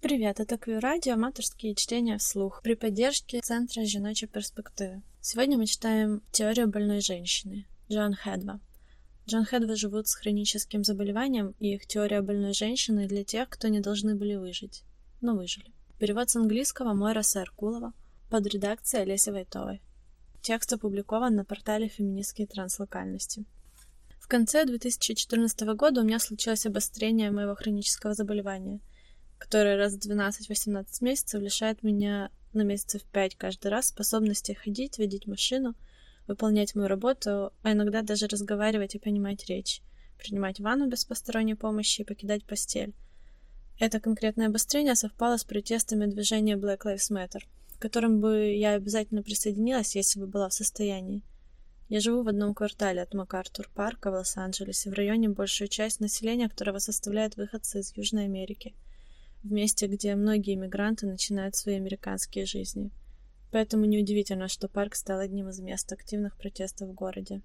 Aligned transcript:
Привет, 0.00 0.40
это 0.40 0.56
Квир 0.56 0.80
Радио, 0.80 1.12
аматорские 1.12 1.74
чтения 1.74 2.16
вслух 2.16 2.62
при 2.62 2.74
поддержке 2.74 3.40
Центра 3.40 3.84
жіночої 3.84 4.30
перспективы. 4.32 5.02
Сегодня 5.20 5.58
мы 5.58 5.66
читаем 5.66 6.22
«Теорию 6.30 6.68
больной 6.68 7.00
женщины» 7.00 7.66
Джон 7.90 8.14
Хедва. 8.14 8.60
Джон 9.28 9.44
Хедва 9.44 9.76
живут 9.76 10.08
с 10.08 10.14
хроническим 10.14 10.84
заболеванием, 10.84 11.54
и 11.60 11.74
их 11.74 11.86
теория 11.86 12.22
больной 12.22 12.54
женщины 12.54 13.08
для 13.08 13.24
тех, 13.24 13.50
кто 13.50 13.68
не 13.68 13.80
должны 13.80 14.14
были 14.14 14.36
выжить, 14.36 14.84
но 15.20 15.36
выжили. 15.36 15.70
Перевод 15.98 16.30
с 16.30 16.36
английского 16.36 16.94
Мойра 16.94 17.22
Саркулова 17.22 17.92
под 18.30 18.46
редакцией 18.46 19.02
Олеси 19.02 19.30
Войтовой. 19.30 19.82
Текст 20.40 20.72
опубликован 20.72 21.34
на 21.34 21.44
портале 21.44 21.88
«Феминистские 21.88 22.46
транслокальности». 22.46 23.44
В 24.18 24.26
конце 24.28 24.64
2014 24.64 25.60
года 25.76 26.00
у 26.00 26.04
меня 26.04 26.18
случилось 26.18 26.64
обострение 26.64 27.30
моего 27.30 27.54
хронического 27.54 28.14
заболевания, 28.14 28.80
которое 29.40 29.76
раз 29.76 29.94
в 29.94 30.08
12-18 30.08 30.84
месяцев 31.00 31.42
лишает 31.42 31.82
меня 31.82 32.30
на 32.52 32.62
месяцев 32.62 33.02
5 33.02 33.34
каждый 33.34 33.72
раз 33.72 33.88
способности 33.88 34.52
ходить, 34.52 34.98
водить 34.98 35.26
машину, 35.26 35.74
выполнять 36.28 36.76
мою 36.76 36.86
работу, 36.86 37.52
а 37.62 37.72
иногда 37.72 38.02
даже 38.02 38.28
разговаривать 38.28 38.94
и 38.94 39.00
понимать 39.00 39.46
речь, 39.46 39.82
принимать 40.16 40.60
ванну 40.60 40.86
без 40.86 41.04
посторонней 41.04 41.56
помощи 41.56 42.02
и 42.02 42.04
покидать 42.04 42.44
постель. 42.44 42.94
Это 43.80 43.98
конкретное 43.98 44.46
обострение 44.46 44.94
совпало 44.94 45.36
с 45.36 45.42
протестами 45.42 46.06
движения 46.06 46.56
Black 46.56 46.82
Lives 46.84 47.10
Matter– 47.10 47.42
к 47.80 47.82
которым 47.82 48.20
бы 48.20 48.52
я 48.52 48.74
обязательно 48.74 49.22
присоединилась, 49.22 49.96
если 49.96 50.20
бы 50.20 50.26
была 50.26 50.50
в 50.50 50.52
состоянии. 50.52 51.22
Я 51.88 52.00
живу 52.00 52.22
в 52.22 52.28
одном 52.28 52.54
квартале 52.54 53.00
от 53.00 53.14
МакАртур-парка 53.14 54.10
в 54.10 54.14
Лос-Анджелесе, 54.14 54.90
в 54.90 54.92
районе 54.92 55.30
большую 55.30 55.68
часть 55.68 55.98
населения 55.98 56.50
которого 56.50 56.78
составляют 56.78 57.36
выходцы 57.36 57.80
из 57.80 57.96
Южной 57.96 58.26
Америки, 58.26 58.74
в 59.42 59.50
месте, 59.50 59.86
где 59.86 60.14
многие 60.14 60.54
иммигранты 60.54 61.06
начинают 61.06 61.56
свои 61.56 61.76
американские 61.76 62.46
жизни. 62.46 62.90
Поэтому 63.50 63.84
неудивительно, 63.84 64.48
что 64.48 64.68
парк 64.68 64.94
стал 64.94 65.18
одним 65.18 65.48
из 65.48 65.60
мест 65.60 65.92
активных 65.92 66.36
протестов 66.36 66.88
в 66.88 66.94
городе. 66.94 67.42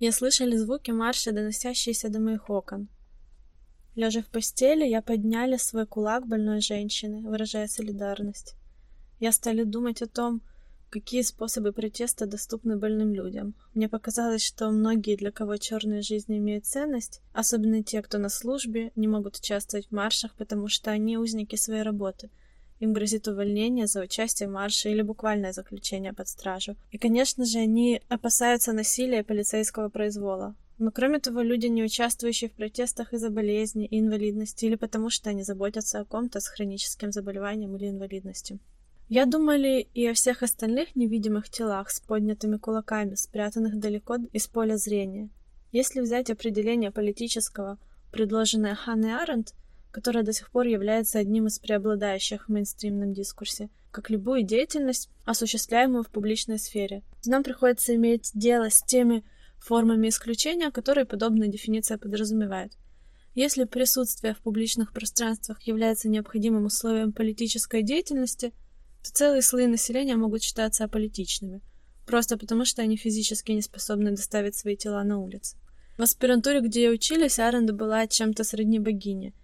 Я 0.00 0.12
слышали 0.12 0.56
звуки 0.56 0.90
марша, 0.90 1.32
доносящиеся 1.32 2.08
до 2.08 2.20
моих 2.20 2.50
окон. 2.50 2.88
Лежа 3.94 4.22
в 4.22 4.26
постели, 4.26 4.84
я 4.84 5.02
подняли 5.02 5.56
свой 5.56 5.86
кулак 5.86 6.26
больной 6.26 6.60
женщины, 6.60 7.20
выражая 7.20 7.68
солидарность. 7.68 8.56
Я 9.20 9.30
стали 9.30 9.62
думать 9.62 10.02
о 10.02 10.08
том, 10.08 10.42
какие 10.94 11.22
способы 11.22 11.72
протеста 11.72 12.24
доступны 12.24 12.76
больным 12.76 13.14
людям. 13.14 13.54
Мне 13.74 13.88
показалось, 13.88 14.44
что 14.44 14.70
многие, 14.70 15.16
для 15.16 15.32
кого 15.32 15.56
черная 15.56 16.02
жизнь 16.02 16.38
имеет 16.38 16.66
ценность, 16.66 17.20
особенно 17.32 17.82
те, 17.82 18.00
кто 18.00 18.18
на 18.18 18.28
службе, 18.28 18.92
не 18.94 19.08
могут 19.08 19.36
участвовать 19.36 19.88
в 19.88 19.92
маршах, 19.92 20.36
потому 20.36 20.68
что 20.68 20.92
они 20.92 21.18
узники 21.18 21.56
своей 21.56 21.82
работы. 21.82 22.30
Им 22.78 22.92
грозит 22.92 23.26
увольнение 23.26 23.88
за 23.88 24.02
участие 24.02 24.48
в 24.48 24.52
марше 24.52 24.88
или 24.88 25.02
буквальное 25.02 25.52
заключение 25.52 26.12
под 26.12 26.28
стражу. 26.28 26.76
И, 26.92 26.98
конечно 26.98 27.44
же, 27.44 27.58
они 27.58 28.00
опасаются 28.08 28.72
насилия 28.72 29.20
и 29.20 29.24
полицейского 29.24 29.88
произвола. 29.88 30.54
Но 30.78 30.92
кроме 30.92 31.18
того, 31.18 31.40
люди, 31.40 31.66
не 31.66 31.82
участвующие 31.82 32.50
в 32.50 32.52
протестах 32.52 33.12
из-за 33.12 33.30
болезни 33.30 33.86
и 33.86 33.98
инвалидности, 33.98 34.66
или 34.66 34.76
потому 34.76 35.10
что 35.10 35.30
они 35.30 35.42
заботятся 35.42 35.98
о 35.98 36.04
ком-то 36.04 36.38
с 36.38 36.46
хроническим 36.46 37.10
заболеванием 37.10 37.74
или 37.74 37.88
инвалидностью. 37.88 38.60
Я 39.08 39.26
думали 39.26 39.86
и 39.92 40.06
о 40.06 40.14
всех 40.14 40.42
остальных 40.42 40.96
невидимых 40.96 41.50
телах 41.50 41.90
с 41.90 42.00
поднятыми 42.00 42.56
кулаками, 42.56 43.14
спрятанных 43.16 43.78
далеко 43.78 44.16
из 44.32 44.46
поля 44.46 44.78
зрения. 44.78 45.28
Если 45.72 46.00
взять 46.00 46.30
определение 46.30 46.90
политического, 46.90 47.78
предложенное 48.12 48.74
Ханной 48.74 49.14
Аренд, 49.14 49.52
которое 49.90 50.24
до 50.24 50.32
сих 50.32 50.50
пор 50.50 50.66
является 50.66 51.18
одним 51.18 51.48
из 51.48 51.58
преобладающих 51.58 52.46
в 52.46 52.48
мейнстримном 52.52 53.12
дискурсе, 53.12 53.68
как 53.90 54.08
любую 54.08 54.42
деятельность, 54.42 55.10
осуществляемую 55.26 56.02
в 56.02 56.08
публичной 56.08 56.58
сфере, 56.58 57.02
нам 57.26 57.42
приходится 57.42 57.94
иметь 57.94 58.30
дело 58.32 58.70
с 58.70 58.82
теми 58.82 59.22
формами 59.58 60.08
исключения, 60.08 60.70
которые 60.70 61.04
подобная 61.04 61.48
дефиниция 61.48 61.98
подразумевает. 61.98 62.72
Если 63.34 63.64
присутствие 63.64 64.34
в 64.34 64.38
публичных 64.38 64.92
пространствах 64.92 65.60
является 65.62 66.08
необходимым 66.08 66.64
условием 66.64 67.12
политической 67.12 67.82
деятельности– 67.82 68.54
то 69.04 69.12
целые 69.12 69.42
слои 69.42 69.66
населения 69.66 70.16
могут 70.16 70.42
считаться 70.42 70.84
аполитичными, 70.84 71.60
просто 72.06 72.38
потому 72.38 72.64
что 72.64 72.80
они 72.80 72.96
физически 72.96 73.52
не 73.52 73.60
способны 73.60 74.10
доставить 74.10 74.56
свои 74.56 74.76
тела 74.76 75.04
на 75.04 75.18
улицы. 75.18 75.58
В 75.98 76.02
аспирантуре, 76.02 76.60
где 76.60 76.84
я 76.84 76.90
учились, 76.90 77.38
Аренда 77.38 77.74
была 77.74 78.06
чем-то 78.06 78.42
сродни 78.44 78.78
богине, 78.78 79.34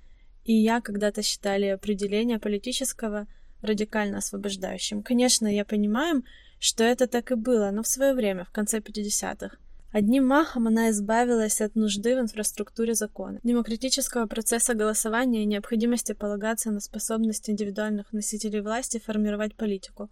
и 0.44 0.54
я 0.54 0.80
когда-то 0.80 1.22
считали 1.22 1.66
определение 1.66 2.38
политического 2.38 3.26
радикально 3.60 4.18
освобождающим. 4.18 5.02
Конечно, 5.02 5.46
я 5.46 5.66
понимаю, 5.66 6.24
что 6.58 6.82
это 6.82 7.06
так 7.06 7.30
и 7.30 7.34
было, 7.34 7.70
но 7.70 7.82
в 7.82 7.86
свое 7.86 8.14
время, 8.14 8.44
в 8.44 8.50
конце 8.50 8.78
50-х. 8.78 9.58
Одним 9.92 10.24
махом 10.24 10.68
она 10.68 10.90
избавилась 10.90 11.60
от 11.60 11.74
нужды 11.74 12.14
в 12.14 12.20
инфраструктуре 12.20 12.94
закона, 12.94 13.40
демократического 13.42 14.26
процесса 14.26 14.74
голосования 14.74 15.42
и 15.42 15.46
необходимости 15.46 16.12
полагаться 16.12 16.70
на 16.70 16.78
способность 16.78 17.50
индивидуальных 17.50 18.12
носителей 18.12 18.60
власти 18.60 19.00
формировать 19.00 19.56
политику. 19.56 20.08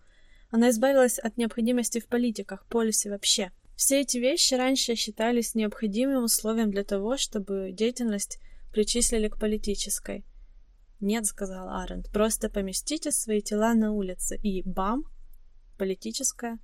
Она 0.51 0.71
избавилась 0.71 1.21
от 1.21 1.37
необходимости 1.37 2.01
в 2.01 2.09
политиках, 2.09 2.67
полисе 2.67 3.11
вообще. 3.11 3.53
Все 3.77 4.01
эти 4.01 4.19
вещи 4.19 4.55
раньше 4.55 4.97
считались 4.97 5.55
необходимым 5.55 6.25
условием 6.25 6.73
для 6.73 6.83
того, 6.83 7.17
чтобы 7.17 7.71
деятельность 7.71 8.41
причислили 8.73 9.29
к 9.29 9.39
политической. 9.39 10.25
«Нет»,— 10.99 11.27
сказал 11.27 11.69
Аренд,— 11.69 12.11
«просто 12.13 12.51
поместите 12.51 13.13
свои 13.13 13.41
тела 13.41 13.75
на 13.75 13.93
улице, 13.93 14.37
и 14.43 14.69
бам! 14.69 15.05
Политическая». 15.77 16.59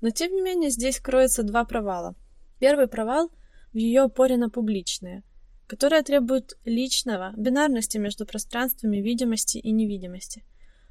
Но 0.00 0.08
тем 0.08 0.34
не 0.34 0.40
менее 0.40 0.70
здесь 0.70 1.00
кроется 1.00 1.42
два 1.42 1.64
провала— 1.66 2.14
Первый 2.58 2.88
провал 2.88 3.30
в 3.72 3.76
ее 3.76 4.02
опоре 4.02 4.36
на 4.36 4.48
публичное, 4.48 5.22
которое 5.66 6.02
требует 6.02 6.56
личного, 6.64 7.34
бинарности 7.36 7.98
между 7.98 8.24
пространствами 8.24 8.98
видимости 8.98 9.58
и 9.58 9.72
невидимости. 9.72 10.42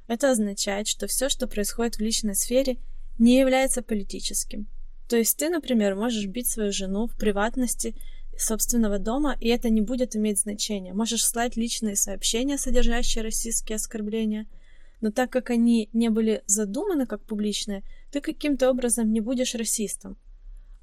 Это 0.06 0.30
означает, 0.30 0.86
что 0.86 1.06
все, 1.06 1.28
что 1.28 1.48
происходит 1.48 1.96
в 1.96 2.00
личной 2.00 2.36
сфере, 2.36 2.78
не 3.18 3.38
является 3.38 3.82
политическим. 3.82 4.68
То 5.08 5.16
есть 5.16 5.36
ты, 5.38 5.48
например, 5.48 5.96
можешь 5.96 6.26
бить 6.26 6.48
свою 6.48 6.72
жену 6.72 7.06
в 7.06 7.16
приватности 7.16 7.94
собственного 8.38 8.98
дома, 8.98 9.36
и 9.40 9.48
это 9.48 9.70
не 9.70 9.80
будет 9.80 10.14
иметь 10.14 10.40
значения. 10.40 10.92
Можешь 10.92 11.24
слать 11.24 11.56
личные 11.56 11.96
сообщения, 11.96 12.58
содержащие 12.58 13.24
российские 13.24 13.76
оскорбления, 13.76 14.46
но 15.00 15.10
так 15.10 15.30
как 15.30 15.50
они 15.50 15.88
не 15.92 16.10
были 16.10 16.42
задуманы 16.46 17.06
как 17.06 17.22
публичные, 17.22 17.82
ты 18.12 18.20
каким-то 18.20 18.70
образом 18.70 19.12
не 19.12 19.20
будешь 19.20 19.54
расистом. 19.54 20.16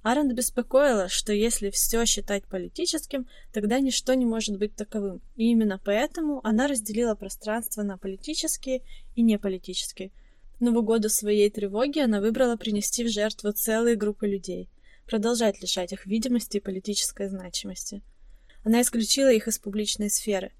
Аренд 0.03 0.33
беспокоила, 0.33 1.07
что 1.07 1.31
если 1.31 1.69
все 1.69 2.05
считать 2.05 2.43
политическим, 2.45 3.25
тогда 3.53 3.79
ничто 3.79 4.13
не 4.13 4.25
может 4.25 4.59
быть 4.59 4.75
таковым. 4.75 5.21
И 5.37 5.45
именно 5.49 5.79
поэтому 5.83 6.45
она 6.45 6.67
разделила 6.67 7.15
пространство 7.15 7.83
на 7.83 7.97
политические 7.97 8.81
и 9.15 9.21
неполитические. 9.21 10.11
В 10.59 10.61
Новый 10.61 10.83
году 10.83 11.07
своей 11.07 11.49
тревоги 11.49 11.99
она 11.99 12.19
выбрала 12.19 12.57
принести 12.57 13.05
в 13.05 13.09
жертву 13.09 13.53
целые 13.53 13.95
группы 13.95 14.27
людей, 14.27 14.69
продолжать 15.05 15.61
лишать 15.61 15.93
их 15.93 16.05
видимости 16.05 16.57
и 16.57 16.61
политической 16.61 17.29
значимости. 17.29 18.03
Она 18.65 18.81
исключила 18.81 19.31
их 19.31 19.47
из 19.47 19.57
публичной 19.57 20.09
сферы. 20.09 20.51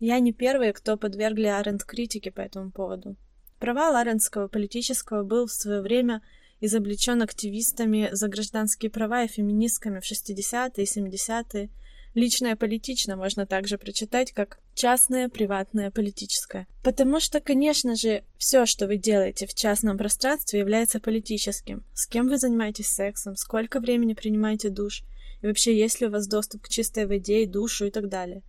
Я 0.00 0.18
не 0.18 0.32
первый, 0.32 0.72
кто 0.72 0.96
подвергли 0.96 1.46
Аренд 1.46 1.84
критике 1.84 2.32
по 2.32 2.40
этому 2.40 2.72
поводу. 2.72 3.16
Провал 3.60 3.94
арендского 3.94 4.48
политического 4.48 5.22
был 5.22 5.46
в 5.46 5.52
свое 5.52 5.80
время– 5.80 6.22
изобличен 6.60 7.22
активистами 7.22 8.08
за 8.12 8.28
гражданские 8.28 8.90
права 8.90 9.24
и 9.24 9.28
феминистками 9.28 10.00
в 10.00 10.10
60-е 10.10 10.84
и 10.84 10.86
70-е. 10.86 11.70
Личное 12.14 12.56
политично 12.56 13.16
можно 13.16 13.46
также 13.46 13.78
прочитать 13.78 14.32
как 14.32 14.58
частное, 14.74 15.28
приватное, 15.28 15.90
политическое. 15.90 16.66
Потому 16.82 17.20
что, 17.20 17.40
конечно 17.40 17.94
же, 17.94 18.24
все, 18.36 18.66
что 18.66 18.88
вы 18.88 18.96
делаете 18.96 19.46
в 19.46 19.54
частном 19.54 19.96
пространстве, 19.96 20.58
является 20.58 20.98
политическим. 20.98 21.84
С 21.94 22.06
кем 22.06 22.26
вы 22.28 22.36
занимаетесь 22.36 22.88
сексом, 22.88 23.36
сколько 23.36 23.78
времени 23.78 24.14
принимаете 24.14 24.70
душ, 24.70 25.04
и 25.42 25.46
вообще 25.46 25.78
есть 25.78 26.00
ли 26.00 26.08
у 26.08 26.10
вас 26.10 26.26
доступ 26.26 26.62
к 26.62 26.68
чистой 26.68 27.06
воде 27.06 27.42
и 27.42 27.46
душу 27.46 27.86
и 27.86 27.90
так 27.90 28.08
далее. 28.08 28.42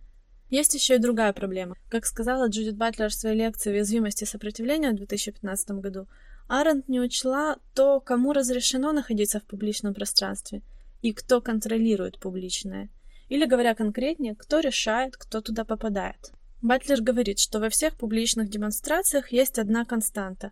Есть 0.50 0.74
еще 0.74 0.96
и 0.96 0.98
другая 0.98 1.32
проблема. 1.32 1.76
Как 1.88 2.04
сказала 2.04 2.48
Джудит 2.48 2.76
Батлер 2.76 3.08
в 3.08 3.14
своей 3.14 3.38
лекции 3.38 3.70
«Уязвимости 3.70 4.24
и 4.24 4.26
сопротивления» 4.26 4.90
в 4.90 4.96
2015 4.96 5.70
году, 5.80 6.08
Аренд 6.54 6.86
не 6.86 7.00
учла 7.00 7.56
то, 7.72 7.98
кому 7.98 8.34
разрешено 8.34 8.92
находиться 8.92 9.40
в 9.40 9.44
публичном 9.44 9.94
пространстве 9.94 10.60
и 11.00 11.14
кто 11.14 11.40
контролирует 11.40 12.20
публичное. 12.20 12.90
Или, 13.30 13.46
говоря 13.46 13.74
конкретнее, 13.74 14.34
кто 14.34 14.60
решает, 14.60 15.16
кто 15.16 15.40
туда 15.40 15.64
попадает. 15.64 16.30
Батлер 16.60 17.00
говорит, 17.00 17.38
что 17.38 17.58
во 17.58 17.70
всех 17.70 17.96
публичных 17.96 18.50
демонстрациях 18.50 19.32
есть 19.32 19.58
одна 19.58 19.86
константа. 19.86 20.50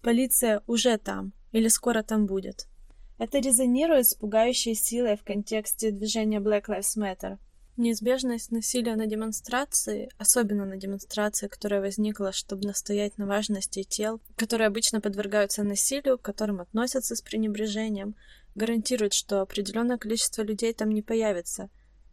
Полиция 0.00 0.62
уже 0.66 0.96
там 0.96 1.34
или 1.52 1.68
скоро 1.68 2.02
там 2.02 2.24
будет. 2.24 2.66
Это 3.18 3.38
резонирует 3.38 4.06
с 4.06 4.14
пугающей 4.14 4.74
силой 4.74 5.18
в 5.18 5.22
контексте 5.22 5.90
движения 5.90 6.40
Black 6.40 6.64
Lives 6.68 6.96
Matter. 6.96 7.36
Неизбежность 7.78 8.50
насилия 8.50 8.96
на 8.96 9.06
демонстрации, 9.06 10.10
особенно 10.18 10.66
на 10.66 10.76
демонстрации, 10.76 11.48
которая 11.48 11.80
возникла, 11.80 12.30
чтобы 12.30 12.66
настоять 12.66 13.16
на 13.16 13.26
важности 13.26 13.82
тел, 13.82 14.20
которые 14.36 14.66
обычно 14.66 15.00
подвергаются 15.00 15.62
насилию, 15.62 16.18
к 16.18 16.22
которым 16.22 16.60
относятся 16.60 17.16
с 17.16 17.22
пренебрежением, 17.22 18.14
гарантирует, 18.54 19.14
что 19.14 19.40
определенное 19.40 19.96
количество 19.96 20.42
людей 20.42 20.74
там 20.74 20.90
не 20.90 21.00
появится, 21.00 21.70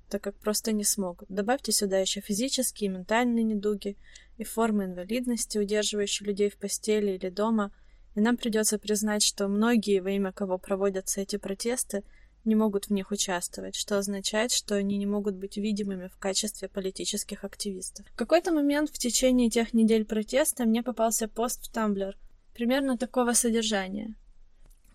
так 0.09 0.23
как 0.23 0.37
просто 0.37 0.71
не 0.71 0.85
смогут. 0.85 1.27
Добавьте 1.27 1.73
сюда 1.73 1.99
еще 1.99 2.21
физические 2.21 2.89
и 2.89 2.93
ментальные 2.93 3.43
недуги 3.43 3.97
и 4.37 4.45
формы 4.45 4.85
инвалидности, 4.85 5.57
удерживающие 5.57 6.25
людей 6.25 6.49
в 6.49 6.55
постели 6.55 7.11
или 7.11 7.29
дома, 7.29 7.73
и 8.15 8.21
нам 8.21 8.37
придется 8.37 8.79
признать, 8.79 9.23
что 9.23 9.49
многие, 9.49 9.99
во 9.99 10.11
имя 10.11 10.31
кого 10.31 10.57
проводятся 10.57 11.19
эти 11.19 11.35
протесты, 11.35 12.05
не 12.49 12.55
могут 12.55 12.85
в 12.85 12.89
них 12.89 13.11
участвовать, 13.11 13.75
что 13.75 13.97
означает, 13.97 14.51
что 14.51 14.75
они 14.75 14.97
не 14.97 15.05
могут 15.05 15.35
быть 15.35 15.55
видимыми 15.55 16.07
в 16.07 16.17
качестве 16.17 16.67
политических 16.67 17.45
активистов. 17.45 18.05
В 18.07 18.15
какой-то 18.17 18.51
момент 18.51 18.89
в 18.89 18.97
течение 18.97 19.49
тех 19.49 19.73
недель 19.73 20.03
протеста 20.03 20.65
мне 20.65 20.83
попался 20.83 21.29
пост 21.29 21.63
в 21.63 21.71
Тамблер, 21.71 22.17
примерно 22.53 22.97
такого 22.97 23.31
содержания. 23.31 24.15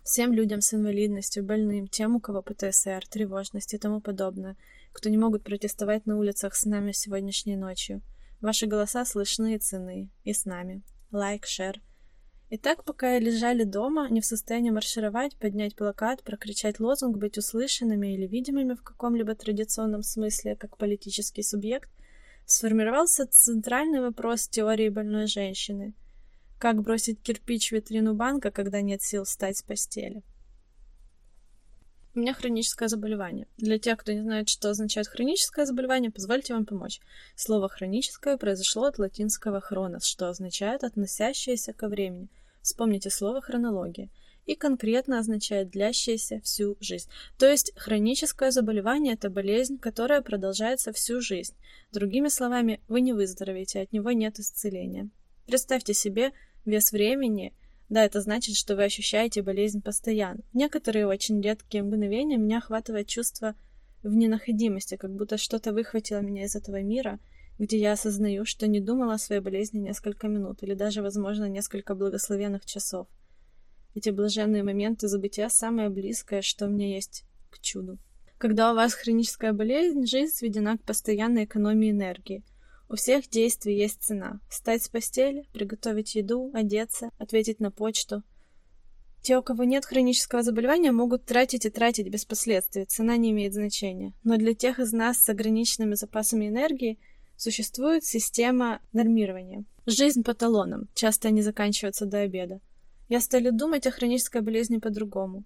Всем 0.02 0.34
людям 0.34 0.60
с 0.60 0.74
инвалидностью, 0.74 1.42
больным, 1.42 1.88
тем, 1.88 2.16
у 2.16 2.20
кого 2.20 2.42
ПТСР, 2.42 3.06
тревожность 3.08 3.72
и 3.72 3.78
тому 3.78 4.02
подобное, 4.02 4.56
кто 4.92 5.08
не 5.08 5.16
могут 5.16 5.44
протестовать 5.44 6.04
на 6.04 6.18
улицах 6.18 6.54
с 6.54 6.66
нами 6.66 6.92
сегодняшней 6.92 7.56
ночью. 7.56 8.02
Ваши 8.42 8.66
голоса 8.66 9.06
слышны 9.06 9.54
и 9.54 9.58
цены, 9.58 10.10
и 10.24 10.34
с 10.34 10.44
нами. 10.44 10.82
Лайк, 11.10 11.46
шер. 11.46 11.80
И 12.50 12.58
так, 12.58 12.84
пока 12.84 13.18
лежали 13.18 13.64
дома, 13.64 14.08
не 14.10 14.20
в 14.20 14.26
состоянии 14.26 14.70
маршировать, 14.70 15.36
поднять 15.36 15.74
плакат, 15.74 16.22
прокричать 16.22 16.78
лозунг, 16.78 17.16
быть 17.16 17.38
услышанными 17.38 18.14
или 18.14 18.26
видимыми 18.26 18.74
в 18.74 18.82
каком-либо 18.82 19.34
традиционном 19.34 20.02
смысле, 20.02 20.54
как 20.54 20.76
политический 20.76 21.42
субъект, 21.42 21.90
сформировался 22.46 23.26
центральный 23.26 24.00
вопрос 24.00 24.48
теории 24.48 24.88
больной 24.90 25.26
женщины. 25.26 25.94
Как 26.58 26.82
бросить 26.82 27.20
кирпич 27.22 27.70
в 27.70 27.72
витрину 27.72 28.14
банка, 28.14 28.50
когда 28.50 28.80
нет 28.80 29.02
сил 29.02 29.24
встать 29.24 29.58
с 29.58 29.62
постели? 29.62 30.22
У 32.14 32.20
меня 32.20 32.32
хроническое 32.32 32.88
заболевание. 32.88 33.48
Для 33.56 33.76
тех, 33.80 33.98
кто 33.98 34.12
не 34.12 34.20
знает, 34.20 34.48
что 34.48 34.70
означает 34.70 35.08
хроническое 35.08 35.66
заболевание, 35.66 36.12
позвольте 36.12 36.54
вам 36.54 36.64
помочь. 36.64 37.00
Слово 37.34 37.68
«хроническое» 37.68 38.36
произошло 38.36 38.84
от 38.84 39.00
латинского 39.00 39.60
«хронос», 39.60 40.04
что 40.04 40.28
означает 40.28 40.84
«относящееся 40.84 41.72
ко 41.72 41.88
времени», 41.88 42.28
Вспомните 42.62 43.10
слово 43.10 43.42
хронология. 43.42 44.08
И 44.46 44.54
конкретно 44.54 45.18
означает 45.18 45.70
длящаяся 45.70 46.40
всю 46.40 46.76
жизнь. 46.80 47.10
То 47.36 47.46
есть 47.46 47.72
хроническое 47.76 48.50
заболевание– 48.52 49.14
это 49.14 49.28
болезнь, 49.28 49.78
которая 49.78 50.22
продолжается 50.22 50.92
всю 50.92 51.20
жизнь. 51.20 51.54
Другими 51.92 52.28
словами, 52.28 52.80
вы 52.88 53.00
не 53.00 53.12
выздоровеете, 53.12 53.80
от 53.80 53.92
него 53.92 54.12
нет 54.12 54.38
исцеления. 54.38 55.10
Представьте 55.46 55.92
себе 55.92 56.32
вес 56.64 56.92
времени– 56.92 57.52
да, 57.94 58.04
это 58.04 58.20
значит, 58.20 58.56
что 58.56 58.76
вы 58.76 58.84
ощущаете 58.84 59.42
болезнь 59.42 59.80
постоянно. 59.80 60.42
В 60.52 60.56
некоторые 60.56 61.06
очень 61.06 61.40
редкие 61.40 61.82
мгновения 61.82 62.36
меня 62.36 62.58
охватывает 62.58 63.08
чувство 63.08 63.54
в 64.02 64.14
ненаходимости, 64.14 64.96
как 64.96 65.14
будто 65.14 65.38
что-то 65.38 65.72
выхватило 65.72 66.20
меня 66.20 66.44
из 66.44 66.54
этого 66.54 66.82
мира– 66.82 67.18
где 67.58 67.78
я 67.78 67.92
осознаю, 67.92 68.44
что 68.44 68.66
не 68.66 68.80
думала 68.80 69.14
о 69.14 69.18
своей 69.18 69.40
болезни 69.40 69.78
несколько 69.78 70.28
минут 70.28 70.62
или 70.62 70.74
даже, 70.74 71.02
возможно, 71.02 71.48
несколько 71.48 71.94
благословенных 71.94 72.64
часов. 72.66 73.06
Эти 73.94 74.10
блаженные 74.10 74.64
моменты 74.64 75.06
забытия 75.06 75.48
самое 75.48 75.88
близкое, 75.88 76.42
что 76.42 76.66
меня 76.66 76.88
есть 76.94 77.24
к 77.50 77.60
чуду. 77.60 77.98
Когда 78.38 78.72
у 78.72 78.74
вас 78.74 78.94
хроническая 78.94 79.52
болезнь, 79.52 80.06
жизнь 80.06 80.34
сведена 80.34 80.76
к 80.76 80.82
постоянной 80.82 81.44
экономии 81.44 81.92
энергии. 81.92 82.42
У 82.88 82.96
всех 82.96 83.28
действий 83.28 83.76
есть 83.76 84.02
цена. 84.02 84.40
Встать 84.48 84.82
с 84.82 84.88
постели, 84.88 85.46
приготовить 85.52 86.14
еду, 86.14 86.50
одеться, 86.54 87.10
ответить 87.18 87.60
на 87.60 87.70
почту. 87.70 88.22
Те, 89.22 89.38
у 89.38 89.42
кого 89.42 89.64
нет 89.64 89.86
хронического 89.86 90.42
заболевания, 90.42 90.92
могут 90.92 91.24
тратить 91.24 91.64
и 91.64 91.70
тратить 91.70 92.08
без 92.08 92.24
последствий. 92.24 92.84
Цена 92.84 93.16
не 93.16 93.30
имеет 93.30 93.54
значения. 93.54 94.12
Но 94.22 94.36
для 94.36 94.54
тех 94.54 94.78
из 94.78 94.92
нас 94.92 95.18
с 95.18 95.28
ограниченными 95.28 95.94
запасами 95.94 96.48
энергии– 96.48 96.98
Существует 97.36 98.04
система 98.04 98.80
нормирования. 98.92 99.64
Жизнь 99.86 100.22
по 100.22 100.34
талонам. 100.34 100.88
Часто 100.94 101.28
они 101.28 101.42
заканчиваются 101.42 102.06
до 102.06 102.20
обеда. 102.20 102.60
Я 103.08 103.20
стали 103.20 103.50
думать 103.50 103.86
о 103.86 103.90
хронической 103.90 104.40
болезни 104.40 104.78
по-другому. 104.78 105.44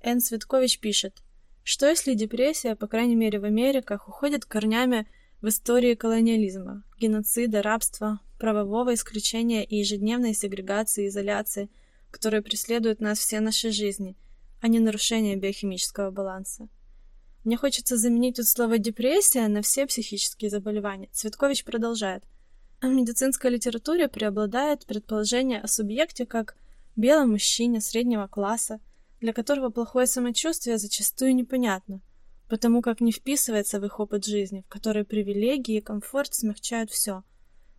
Энн 0.00 0.20
Светкович 0.20 0.80
пишет, 0.80 1.22
что 1.62 1.86
если 1.86 2.14
депрессия, 2.14 2.76
по 2.76 2.86
крайней 2.86 3.14
мере 3.14 3.38
в 3.38 3.44
Америках, 3.44 4.08
уходит 4.08 4.46
корнями 4.46 5.06
в 5.40 5.48
истории 5.48 5.94
колониализма, 5.94 6.82
геноцида, 6.98 7.62
рабства, 7.62 8.20
правового 8.38 8.94
исключения 8.94 9.64
и 9.64 9.76
ежедневной 9.76 10.34
сегрегации 10.34 11.04
и 11.04 11.08
изоляции, 11.08 11.70
которые 12.10 12.42
преследуют 12.42 13.00
нас 13.00 13.18
все 13.18 13.40
наши 13.40 13.70
жизни, 13.70 14.16
а 14.60 14.68
не 14.68 14.80
нарушение 14.80 15.36
биохимического 15.36 16.10
баланса. 16.10 16.68
Мне 17.44 17.56
хочется 17.56 17.96
заменить 17.96 18.36
тут 18.36 18.46
слово 18.46 18.78
«депрессия» 18.78 19.46
на 19.48 19.62
все 19.62 19.86
психические 19.86 20.50
заболевания. 20.50 21.08
Цветкович 21.12 21.64
продолжает. 21.64 22.24
В 22.82 22.86
медицинской 22.86 23.50
литературе 23.50 24.08
преобладает 24.08 24.86
предположение 24.86 25.60
о 25.60 25.68
субъекте 25.68 26.26
как 26.26 26.56
белом 26.96 27.30
мужчине 27.30 27.80
среднего 27.80 28.26
класса, 28.26 28.80
для 29.20 29.32
которого 29.32 29.70
плохое 29.70 30.06
самочувствие 30.06 30.78
зачастую 30.78 31.34
непонятно, 31.34 32.00
потому 32.48 32.82
как 32.82 33.00
не 33.00 33.12
вписывается 33.12 33.80
в 33.80 33.84
их 33.84 34.00
опыт 34.00 34.24
жизни, 34.24 34.62
в 34.66 34.68
которой 34.68 35.04
привилегии 35.04 35.76
и 35.76 35.82
комфорт 35.82 36.34
смягчают 36.34 36.90
все. 36.90 37.22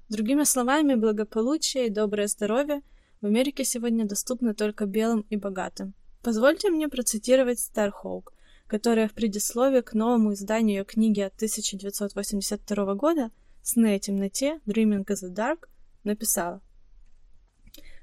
Другими 0.10 0.44
словами, 0.44 0.96
благополучие 0.96 1.88
и 1.88 1.92
доброе 1.92 2.28
здоровье 2.28 2.82
в 3.22 3.26
Америке 3.26 3.64
сегодня 3.64 4.06
доступны 4.06 4.54
только 4.54 4.86
белым 4.86 5.26
и 5.30 5.36
богатым. 5.36 5.94
Позвольте 6.22 6.70
мне 6.70 6.88
процитировать 6.88 7.60
Стархоук, 7.60 8.34
которая 8.68 9.08
в 9.08 9.14
предисловии 9.14 9.82
к 9.82 9.94
новому 9.94 10.34
изданию 10.34 10.80
ее 10.80 10.86
книги 10.86 11.22
от 11.22 11.36
1982 11.36 12.96
года 12.96 13.32
«Сны 13.64 13.96
о 13.96 14.00
темноте. 14.00 14.60
Dreaming 14.66 15.06
in 15.06 15.06
the 15.06 15.34
Dark» 15.34 15.68
написала. 16.04 16.62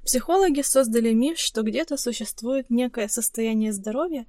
Психологи 0.04 0.62
создали 0.62 1.12
миф, 1.12 1.38
что 1.38 1.62
где-то 1.62 1.96
существует 1.96 2.70
некое 2.70 3.08
состояние 3.08 3.72
здоровья, 3.72 4.26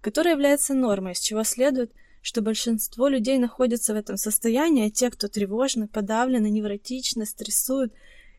которое 0.00 0.32
является 0.32 0.74
нормой, 0.74 1.12
из 1.12 1.20
чего 1.20 1.44
следует, 1.44 1.92
что 2.22 2.42
большинство 2.42 3.08
людей 3.08 3.38
находятся 3.38 3.94
в 3.94 3.96
этом 3.96 4.16
состоянии, 4.16 4.86
а 4.86 4.90
те, 4.90 5.10
кто 5.10 5.28
тревожны, 5.28 5.88
подавлены, 5.88 6.50
невротичны, 6.50 7.24
стрессуют 7.26 7.92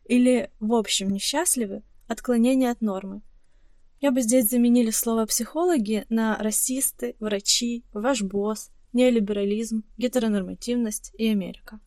или, 0.04 0.50
в 0.60 0.74
общем, 0.74 1.10
несчастливы, 1.10 1.82
отклонение 2.08 2.70
от 2.70 2.80
нормы– 2.80 3.22
я 4.02 4.10
бы 4.10 4.20
здесь 4.20 4.48
заменили 4.48 4.90
слово 4.90 5.26
«психологи» 5.26 6.06
на 6.08 6.36
расисты, 6.38 7.14
врачи, 7.20 7.84
ваш 7.92 8.22
босс, 8.22 8.72
неолиберализм, 8.92 9.84
гетеронормативность 9.96 11.12
и 11.16 11.28
Америка. 11.28 11.78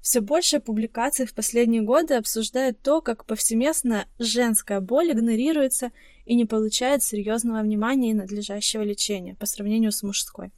Все 0.00 0.20
больше 0.20 0.60
публикаций 0.60 1.26
в 1.26 1.34
последние 1.34 1.82
годы 1.82 2.14
обсуждают 2.14 2.80
то, 2.80 3.00
как 3.00 3.26
повсеместно 3.26 4.06
женская 4.18 4.80
боль 4.80 5.12
игнорируется 5.12 5.92
и 6.24 6.34
не 6.34 6.46
получает 6.46 7.02
серьезного 7.02 7.60
внимания 7.60 8.10
и 8.10 8.14
надлежащего 8.14 8.82
лечения 8.82 9.34
по 9.34 9.46
сравнению 9.46 9.92
с 9.92 10.02
мужской. 10.02 10.52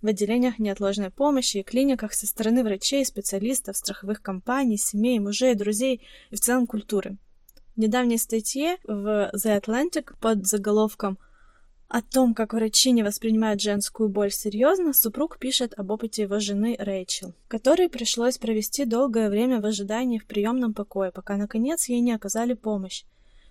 В 0.00 0.06
отделениях 0.06 0.58
неотложной 0.58 1.10
помощи 1.10 1.58
и 1.58 1.62
клиниках 1.62 2.12
со 2.12 2.26
стороны 2.26 2.62
врачей, 2.62 3.04
специалистов, 3.04 3.76
страховых 3.76 4.22
компаний, 4.22 4.76
семей, 4.76 5.18
мужей, 5.18 5.54
друзей 5.54 6.02
и 6.30 6.36
в 6.36 6.40
целом 6.40 6.66
культуры– 6.66 7.16
в 7.76 7.80
недавней 7.80 8.18
статье 8.18 8.78
в 8.84 9.32
The 9.34 9.60
Atlantic 9.60 10.14
под 10.20 10.46
заголовком 10.46 11.18
о 11.94 12.02
том, 12.02 12.34
как 12.34 12.54
врачи 12.54 12.90
не 12.90 13.04
воспринимают 13.04 13.60
женскую 13.60 14.08
боль 14.08 14.32
серьезно, 14.32 14.92
супруг 14.92 15.38
пишет 15.38 15.74
об 15.78 15.92
опыте 15.92 16.22
его 16.22 16.40
жены 16.40 16.74
Рэйчел, 16.76 17.36
которой 17.46 17.88
пришлось 17.88 18.36
провести 18.36 18.84
долгое 18.84 19.30
время 19.30 19.60
в 19.60 19.64
ожидании 19.64 20.18
в 20.18 20.26
приемном 20.26 20.74
покое, 20.74 21.12
пока 21.12 21.36
наконец 21.36 21.88
ей 21.88 22.00
не 22.00 22.10
оказали 22.10 22.54
помощь, 22.54 23.04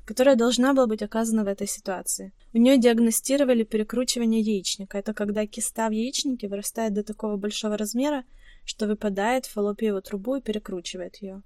которая 0.04 0.36
должна 0.36 0.74
была 0.74 0.88
быть 0.88 1.02
оказана 1.02 1.46
в 1.46 1.48
этой 1.48 1.68
ситуации. 1.68 2.34
У 2.54 2.58
нее 2.58 2.78
диагностировали 2.78 3.64
перекручивание 3.64 4.42
яичника. 4.42 4.98
Это 4.98 5.14
когда 5.14 5.48
киста 5.48 5.88
в 5.88 5.94
яичнике 5.94 6.50
вырастает 6.50 6.94
до 6.94 7.04
такого 7.04 7.38
большого 7.38 7.78
размера, 7.78 8.26
что 8.66 8.88
выпадает 8.88 9.46
в 9.46 9.54
фаллопиевую 9.54 10.02
трубу 10.02 10.36
и 10.36 10.42
перекручивает 10.42 11.16
ее. 11.22 11.44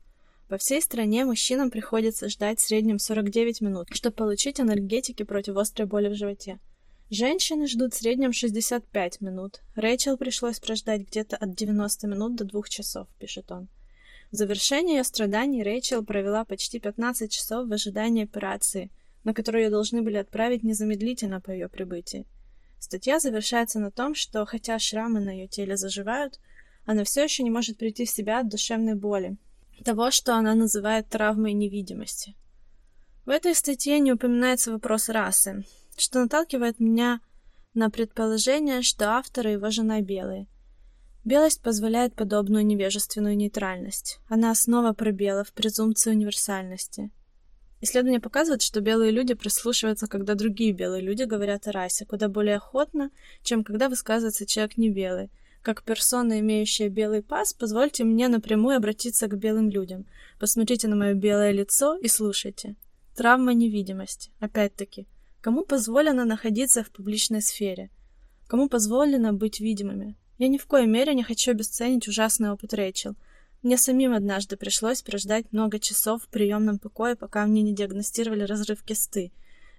По 0.48 0.58
всей 0.58 0.82
стране 0.82 1.25
мужчинам 1.25 1.70
приходится 1.70 2.27
ждать 2.27 2.60
в 2.60 2.66
среднем 2.66 2.98
49 2.98 3.62
минут, 3.62 3.88
чтобы 3.92 4.16
получить 4.16 4.60
энергетики 4.60 5.22
против 5.22 5.58
острой 5.58 5.88
боли 5.88 6.08
в 6.10 6.16
животе. 6.16 6.58
Женщины 7.09 7.67
ждут 7.67 7.93
в 7.93 7.97
среднем 7.97 8.33
65 8.33 9.21
минут. 9.21 9.61
Рэйчел 9.75 10.17
пришлось 10.17 10.59
прождать 10.59 11.07
где-то 11.07 11.37
от 11.37 11.55
90 11.55 12.05
минут 12.05 12.35
до 12.35 12.43
2 12.43 12.63
часов, 12.67 13.07
пишет 13.17 13.49
он. 13.49 13.69
В 14.29 14.35
завершение 14.35 14.97
ее 14.97 15.03
страданий 15.05 15.63
Рэйчел 15.63 16.03
провела 16.03 16.43
почти 16.43 16.79
15 16.79 17.31
часов 17.31 17.69
в 17.69 17.71
ожидании 17.71 18.25
операции, 18.25 18.91
на 19.23 19.33
которую 19.33 19.63
ее 19.63 19.69
должны 19.69 20.01
были 20.01 20.17
отправить 20.17 20.63
незамедлительно 20.63 21.39
по 21.39 21.49
ее 21.49 21.69
прибытии. 21.69 22.25
Статья 22.77 23.19
завершается 23.19 23.79
на 23.79 23.89
том, 23.89 24.13
что 24.13 24.45
хотя 24.45 24.77
шрамы 24.77 25.21
на 25.21 25.29
ее 25.29 25.47
теле 25.47 25.77
заживают, 25.77 26.41
она 26.85 27.05
все 27.05 27.23
еще 27.23 27.41
не 27.43 27.49
может 27.49 27.77
прийти 27.77 28.05
в 28.05 28.09
себя 28.09 28.41
от 28.41 28.49
душевной 28.49 28.95
боли, 28.95 29.37
того, 29.85 30.11
что 30.11 30.35
она 30.35 30.55
называет 30.55 31.07
травмой 31.07 31.53
невидимости. 31.53 32.35
В 33.25 33.29
этой 33.29 33.55
статье 33.55 33.97
не 33.99 34.11
упоминается 34.11 34.73
вопрос 34.73 35.07
расы, 35.07 35.63
что 35.98 36.20
наталкивает 36.20 36.80
меня 36.80 37.20
на 37.74 37.89
предположение, 37.89 38.82
что 38.82 39.12
автор 39.12 39.48
и 39.48 39.51
его 39.54 39.70
жена 39.70 40.01
белые. 40.01 40.48
Белость 41.25 41.62
позволяет 41.62 42.16
подобную 42.16 42.66
невежественную 42.66 43.36
нейтральность. 43.36 44.20
Она 44.30 44.51
основа 44.51 44.94
пробелов, 44.94 45.51
презумпции 45.51 46.12
универсальности. 46.12 47.12
Исследования 47.82 48.20
показывают, 48.20 48.62
что 48.62 48.82
белые 48.82 49.12
люди 49.12 49.34
прислушиваются, 49.34 50.08
когда 50.08 50.36
другие 50.36 50.72
белые 50.72 51.01
люди 51.01 51.24
говорят 51.24 51.68
о 51.68 51.72
расе, 51.72 52.06
куда 52.06 52.27
более 52.27 52.56
охотно, 52.56 53.12
чем 53.44 53.63
когда 53.63 53.89
высказывается 53.89 54.46
человек 54.46 54.77
не 54.77 54.89
белый. 54.89 55.30
Как 55.62 55.84
персона, 55.84 56.39
имеющая 56.39 56.88
белый 56.88 57.22
пас, 57.22 57.54
позвольте 57.54 58.04
мне 58.04 58.30
напрямую 58.30 58.77
обратиться 58.77 59.27
к 59.27 59.38
белым 59.38 59.70
людям. 59.70 60.06
Посмотрите 60.39 60.88
на 60.88 60.96
мое 60.96 61.13
белое 61.13 61.51
лицо 61.51 61.98
и 61.98 62.08
слушайте. 62.08 62.75
Травма 63.16 63.54
невидимости. 63.54 64.32
Опять-таки, 64.39 65.08
кому 65.48 65.63
позволено 65.63 66.25
находиться 66.25 66.84
в 66.84 66.92
публичной 66.92 67.42
сфере? 67.42 67.89
Кому 68.48 68.68
позволено 68.68 69.32
быть 69.32 69.62
видимыми? 69.62 70.18
Я 70.38 70.50
ни 70.50 70.58
в 70.58 70.66
коей 70.66 70.88
мере 70.88 71.13
не 71.13 71.24
хочу 71.24 71.51
обесценить 71.51 72.10
ужасный 72.10 72.51
опыт 72.51 72.74
Рэйчел. 72.74 73.16
Мне 73.63 73.77
самим 73.77 74.12
однажды 74.12 74.58
пришлось 74.58 75.01
прождать 75.01 75.54
много 75.54 75.80
часов 75.80 76.24
в 76.24 76.27
приемном 76.27 76.80
покое, 76.80 77.16
пока 77.16 77.46
мне 77.46 77.62
не 77.62 77.74
диагностировали 77.74 78.44
разрыв 78.44 78.84
кисты. 78.84 79.32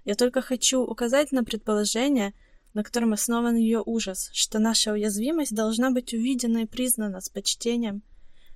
Я 0.07 0.15
только 0.15 0.41
хочу 0.41 0.81
указать 0.81 1.33
на 1.33 1.45
предположение, 1.45 2.33
на 2.73 2.83
котором 2.83 3.13
основан 3.13 3.55
ее 3.57 3.83
ужас, 3.85 4.31
что 4.33 4.61
наша 4.61 4.93
уязвимость 4.93 5.55
должна 5.55 5.91
быть 5.91 6.15
увидена 6.15 6.61
и 6.63 6.67
признана 6.67 7.21
с 7.21 7.29
почтением, 7.29 8.03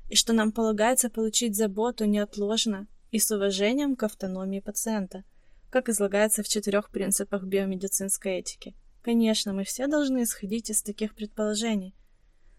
и 0.09 0.15
что 0.15 0.33
нам 0.33 0.51
полагается 0.51 1.11
получить 1.11 1.57
заботу 1.57 2.07
неотложно 2.07 2.87
и 3.11 3.19
с 3.19 3.31
уважением 3.31 3.97
к 3.97 4.03
автономии 4.05 4.61
пациента, 4.61 5.25
как 5.73 5.89
излагается 5.89 6.43
в 6.43 6.49
четырех 6.49 6.91
принципах 6.91 7.45
биомедицинской 7.45 8.33
этики. 8.39 8.77
Конечно, 9.03 9.55
мы 9.55 9.65
все 9.65 9.87
должны 9.87 10.23
исходить 10.23 10.69
из 10.69 10.83
таких 10.83 11.15
предположений. 11.15 11.95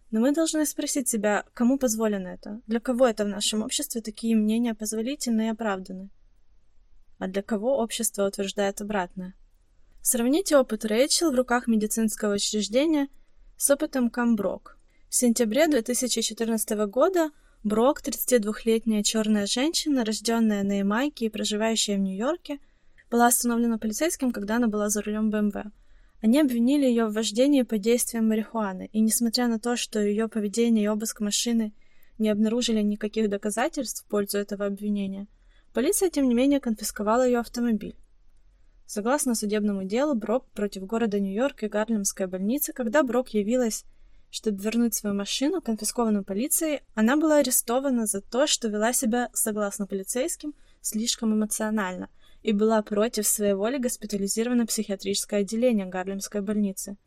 Но 0.10 0.20
мы 0.20 0.34
должны 0.34 0.66
спросить 0.66 1.08
себя, 1.08 1.46
кому 1.54 1.78
позволено 1.78 2.28
это? 2.28 2.62
Для 2.66 2.80
кого 2.80 3.08
это 3.08 3.24
в 3.24 3.28
нашем 3.28 3.62
обществе 3.62 4.02
такие 4.02 4.36
мнения 4.36 4.74
позволительны 4.74 5.46
и 5.46 5.50
оправданы? 5.50 6.10
А 7.20 7.28
для 7.28 7.44
кого 7.44 7.78
общество 7.78 8.28
утверждает 8.28 8.82
обратное? 8.82 9.36
Сравните 10.02 10.58
опыт 10.58 10.84
Рэйчел 10.84 11.32
в 11.32 11.36
руках 11.36 11.68
медицинского 11.68 12.34
учреждения 12.34 13.08
с 13.58 13.70
опытом 13.70 14.10
Камброк. 14.10 14.78
В 15.08 15.16
сентябре 15.16 15.68
2014 15.68 16.70
года 16.88 17.30
Брок, 17.64 18.02
32-летняя 18.02 19.04
черная 19.04 19.46
женщина, 19.46 20.04
рожденная 20.04 20.64
на 20.64 20.80
Ямайке 20.80 21.28
и 21.28 21.30
проживающая 21.30 21.96
в 21.96 22.00
Нью-Йорке, 22.00 22.60
была 23.14 23.28
остановлена 23.28 23.78
полицейским, 23.78 24.32
когда 24.32 24.56
она 24.56 24.68
была 24.68 24.90
за 24.90 25.04
рулем 25.04 25.30
БМВ. 25.30 25.72
Они 26.24 26.42
обвинили 26.42 26.88
ее 26.88 27.06
в 27.06 27.14
вождении 27.14 27.62
под 27.62 27.80
действием 27.80 28.28
марихуаны, 28.28 28.90
и 28.92 29.02
несмотря 29.02 29.48
на 29.48 29.60
то, 29.60 29.78
что 29.78 30.00
ее 30.00 30.28
поведение 30.28 30.86
и 30.86 30.88
обыск 30.88 31.20
машины 31.20 31.74
не 32.18 32.30
обнаружили 32.30 32.82
никаких 32.82 33.30
доказательств 33.30 34.04
в 34.04 34.08
пользу 34.08 34.40
этого 34.40 34.66
обвинения, 34.66 35.28
полиция, 35.74 36.10
тем 36.10 36.28
не 36.28 36.34
менее, 36.34 36.60
конфисковала 36.60 37.24
ее 37.24 37.38
автомобиль. 37.38 37.96
Согласно 38.88 39.36
судебному 39.36 39.84
делу 39.84 40.16
Брок 40.16 40.50
против 40.50 40.84
города 40.88 41.20
Нью-Йорк 41.20 41.62
и 41.62 41.68
Гарлемской 41.68 42.26
больницы, 42.26 42.74
когда 42.74 43.04
Брок 43.04 43.30
явилась, 43.30 43.86
чтобы 44.32 44.60
вернуть 44.60 44.96
свою 44.96 45.16
машину, 45.16 45.62
конфискованную 45.62 46.24
полицией, 46.24 46.82
она 46.96 47.16
была 47.16 47.38
арестована 47.38 48.08
за 48.08 48.22
то, 48.22 48.48
что 48.48 48.70
вела 48.70 48.92
себя, 48.92 49.30
согласно 49.34 49.86
полицейским, 49.86 50.56
слишком 50.82 51.32
эмоционально– 51.36 52.10
и 52.44 52.52
была 52.52 52.82
против 52.82 53.26
своей 53.26 53.54
воли 53.54 53.78
госпитализирована 53.78 54.66
в 54.66 54.68
психиатрическое 54.68 55.42
отделение 55.42 55.86
Гарлемской 55.86 56.42
больницы. 56.42 56.98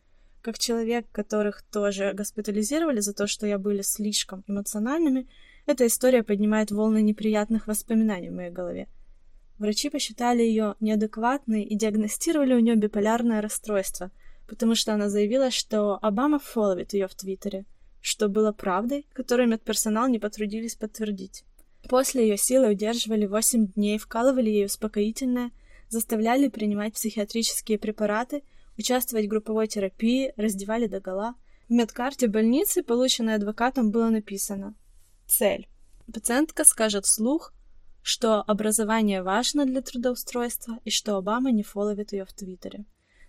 Как 0.43 0.59
человек, 0.59 1.07
которых 1.12 1.62
тоже 1.62 2.12
госпитализировали 2.14 3.00
за 3.00 3.12
то, 3.12 3.26
что 3.26 3.47
я 3.47 3.59
были 3.59 3.83
слишком 3.83 4.45
эмоциональными, 4.47 5.28
эта 5.66 5.87
история 5.87 6.23
поднимает 6.23 6.71
волны 6.71 7.02
неприятных 7.02 7.66
воспоминаний 7.66 8.31
в 8.31 8.35
моей 8.35 8.50
голове. 8.50 8.88
Врачи 9.59 9.90
посчитали 9.90 10.43
ее 10.43 10.75
неадекватной 10.81 11.62
и 11.62 11.76
диагностировали 11.76 12.55
у 12.55 12.61
нее 12.61 12.76
биполярное 12.76 13.40
расстройство, 13.40 14.11
потому 14.47 14.75
что 14.75 14.95
она 14.95 15.09
заявила, 15.09 15.50
что 15.50 15.99
Обама 16.00 16.38
фолловит 16.38 16.93
ее 16.93 17.09
в 17.09 17.14
Твиттере, 17.14 17.64
что 18.00 18.28
было 18.28 18.52
правдой, 18.52 19.07
которую 19.12 19.49
медперсонал 19.49 20.09
не 20.09 20.19
потрудились 20.19 20.76
подтвердить. 20.76 21.45
После 21.88 22.23
ее 22.28 22.37
силы 22.37 22.71
удерживали 22.71 23.26
8 23.26 23.69
дней, 23.73 23.99
вкалывали 23.99 24.50
ей 24.50 24.66
успокоительное, 24.66 25.50
заставляли 25.88 26.49
принимать 26.49 26.95
психиатрические 26.95 27.78
препараты, 27.78 28.43
участвовать 28.76 29.26
в 29.26 29.28
групповой 29.28 29.69
терапии, 29.69 30.33
раздевали 30.37 30.87
догола. 30.87 31.35
В 31.69 31.73
медкарте 31.73 32.28
больницы, 32.28 32.83
полученной 32.83 33.35
адвокатом, 33.35 33.90
было 33.90 34.09
написано 34.09 34.75
«Цель». 35.26 35.69
Пациентка 36.12 36.64
скажет 36.64 37.05
вслух, 37.05 37.52
что 38.02 38.43
образование 38.43 39.23
важно 39.23 39.64
для 39.64 39.83
трудоустройства 39.83 40.78
и 40.85 40.90
что 40.90 41.16
Обама 41.16 41.50
не 41.50 41.64
фоловит 41.64 42.12
ее 42.12 42.25
в 42.25 42.33
Твиттере. 42.33 42.85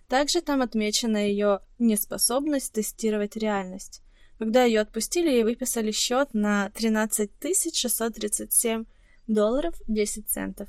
Также 0.08 0.40
там 0.40 0.62
отмечена 0.62 1.18
ее 1.18 1.60
неспособность 1.78 2.72
тестировать 2.72 3.36
реальность. 3.36 4.02
Когда 4.38 4.64
ее 4.64 4.80
отпустили, 4.80 5.30
ей 5.30 5.42
выписали 5.42 5.90
счет 5.90 6.32
на 6.32 6.70
13 6.70 7.30
637 7.74 8.84
долларов 9.26 9.74
10 9.88 10.28
центов. 10.28 10.68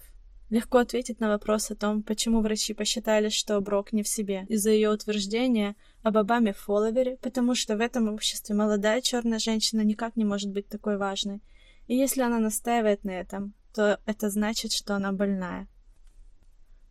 Легко 0.50 0.80
ответить 0.80 1.20
на 1.20 1.30
вопрос 1.30 1.70
о 1.70 1.76
том, 1.76 2.02
почему 2.02 2.42
врачи 2.42 2.74
посчитали, 2.74 3.30
что 3.30 3.62
Брок 3.62 3.94
не 3.94 4.02
в 4.02 4.08
себе, 4.08 4.48
из-за 4.50 4.72
ее 4.72 4.90
утверждения 4.90 5.76
об 6.02 6.18
Обаме 6.18 6.54
Фолловере, 6.54 7.18
потому 7.22 7.54
что 7.54 7.78
в 7.78 7.82
этом 7.82 8.12
обществе 8.12 8.56
молодая 8.56 9.02
черная 9.02 9.38
женщина 9.38 9.82
никак 9.82 10.16
не 10.16 10.26
может 10.26 10.50
быть 10.50 10.68
такой 10.68 10.98
важной. 10.98 11.44
И 11.86 11.96
если 11.96 12.22
она 12.22 12.40
настаивает 12.40 13.04
на 13.04 13.12
этом, 13.12 13.54
то 13.76 14.00
это 14.08 14.32
значит, 14.32 14.72
что 14.72 14.96
она 14.96 15.12
больная. 15.12 15.68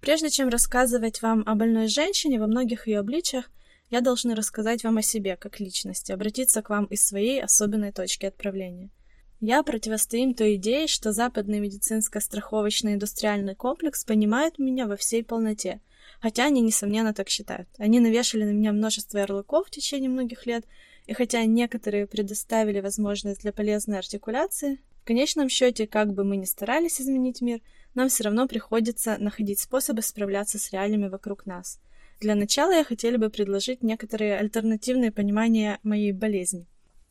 Прежде 0.00 0.30
чем 0.30 0.48
рассказывать 0.48 1.20
вам 1.22 1.42
о 1.44 1.56
больной 1.56 1.88
женщине 1.88 2.38
во 2.38 2.46
многих 2.46 2.86
ее 2.86 3.00
обличиях, 3.00 3.50
я 3.90 4.00
должна 4.00 4.34
рассказать 4.34 4.84
вам 4.84 4.98
о 4.98 5.02
себе 5.02 5.36
как 5.36 5.60
личности, 5.60 6.12
обратиться 6.12 6.62
к 6.62 6.70
вам 6.70 6.84
из 6.86 7.06
своей 7.06 7.42
особенной 7.42 7.92
точки 7.92 8.26
отправления. 8.26 8.90
Я 9.40 9.62
противостоим 9.62 10.34
той 10.34 10.56
идее, 10.56 10.88
что 10.88 11.12
западный 11.12 11.60
медицинско-страховочный 11.60 12.94
индустриальный 12.94 13.54
комплекс 13.54 14.04
понимает 14.04 14.58
меня 14.58 14.86
во 14.86 14.96
всей 14.96 15.22
полноте, 15.22 15.80
хотя 16.20 16.46
они, 16.46 16.60
несомненно, 16.60 17.14
так 17.14 17.28
считают. 17.28 17.68
Они 17.78 18.00
навешали 18.00 18.44
на 18.44 18.50
меня 18.50 18.72
множество 18.72 19.18
ярлыков 19.18 19.68
в 19.68 19.70
течение 19.70 20.10
многих 20.10 20.44
лет, 20.44 20.64
и 21.06 21.14
хотя 21.14 21.44
некоторые 21.44 22.06
предоставили 22.06 22.80
возможность 22.80 23.42
для 23.42 23.52
полезной 23.52 23.98
артикуляции, 23.98 24.80
в 25.02 25.06
конечном 25.06 25.48
счете, 25.48 25.86
как 25.86 26.12
бы 26.12 26.24
мы 26.24 26.36
ни 26.36 26.44
старались 26.44 27.00
изменить 27.00 27.40
мир, 27.40 27.60
нам 27.94 28.08
все 28.08 28.24
равно 28.24 28.46
приходится 28.48 29.16
находить 29.18 29.60
способы 29.60 30.02
справляться 30.02 30.58
с 30.58 30.72
реалиями 30.72 31.08
вокруг 31.08 31.46
нас– 31.46 31.80
для 32.20 32.34
начала 32.34 32.72
я 32.72 32.84
хотела 32.84 33.16
бы 33.16 33.30
предложить 33.30 33.82
некоторые 33.82 34.38
альтернативные 34.38 35.12
понимания 35.12 35.78
моей 35.82 36.12
болезни. 36.12 36.66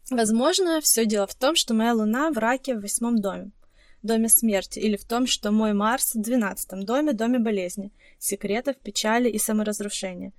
Возможно, 0.10 0.82
все 0.82 1.06
дело 1.06 1.28
в 1.28 1.36
том, 1.36 1.56
что 1.56 1.74
моя 1.74 1.94
Луна 1.94 2.32
в 2.32 2.38
раке 2.38 2.76
в 2.76 2.82
восьмом 2.82 3.20
доме, 3.20 3.52
доме 4.04 4.30
смерти, 4.30 4.80
или 4.80 4.96
в 4.96 5.06
том, 5.06 5.28
что 5.28 5.52
мой 5.52 5.74
Марс 5.74 6.16
в 6.16 6.22
двенадцатом 6.22 6.84
доме, 6.84 7.14
доме 7.14 7.40
болезни, 7.40 7.92
секретов, 8.20 8.78
печали 8.78 9.30
и 9.30 9.38
саморазрушения. 9.38 10.34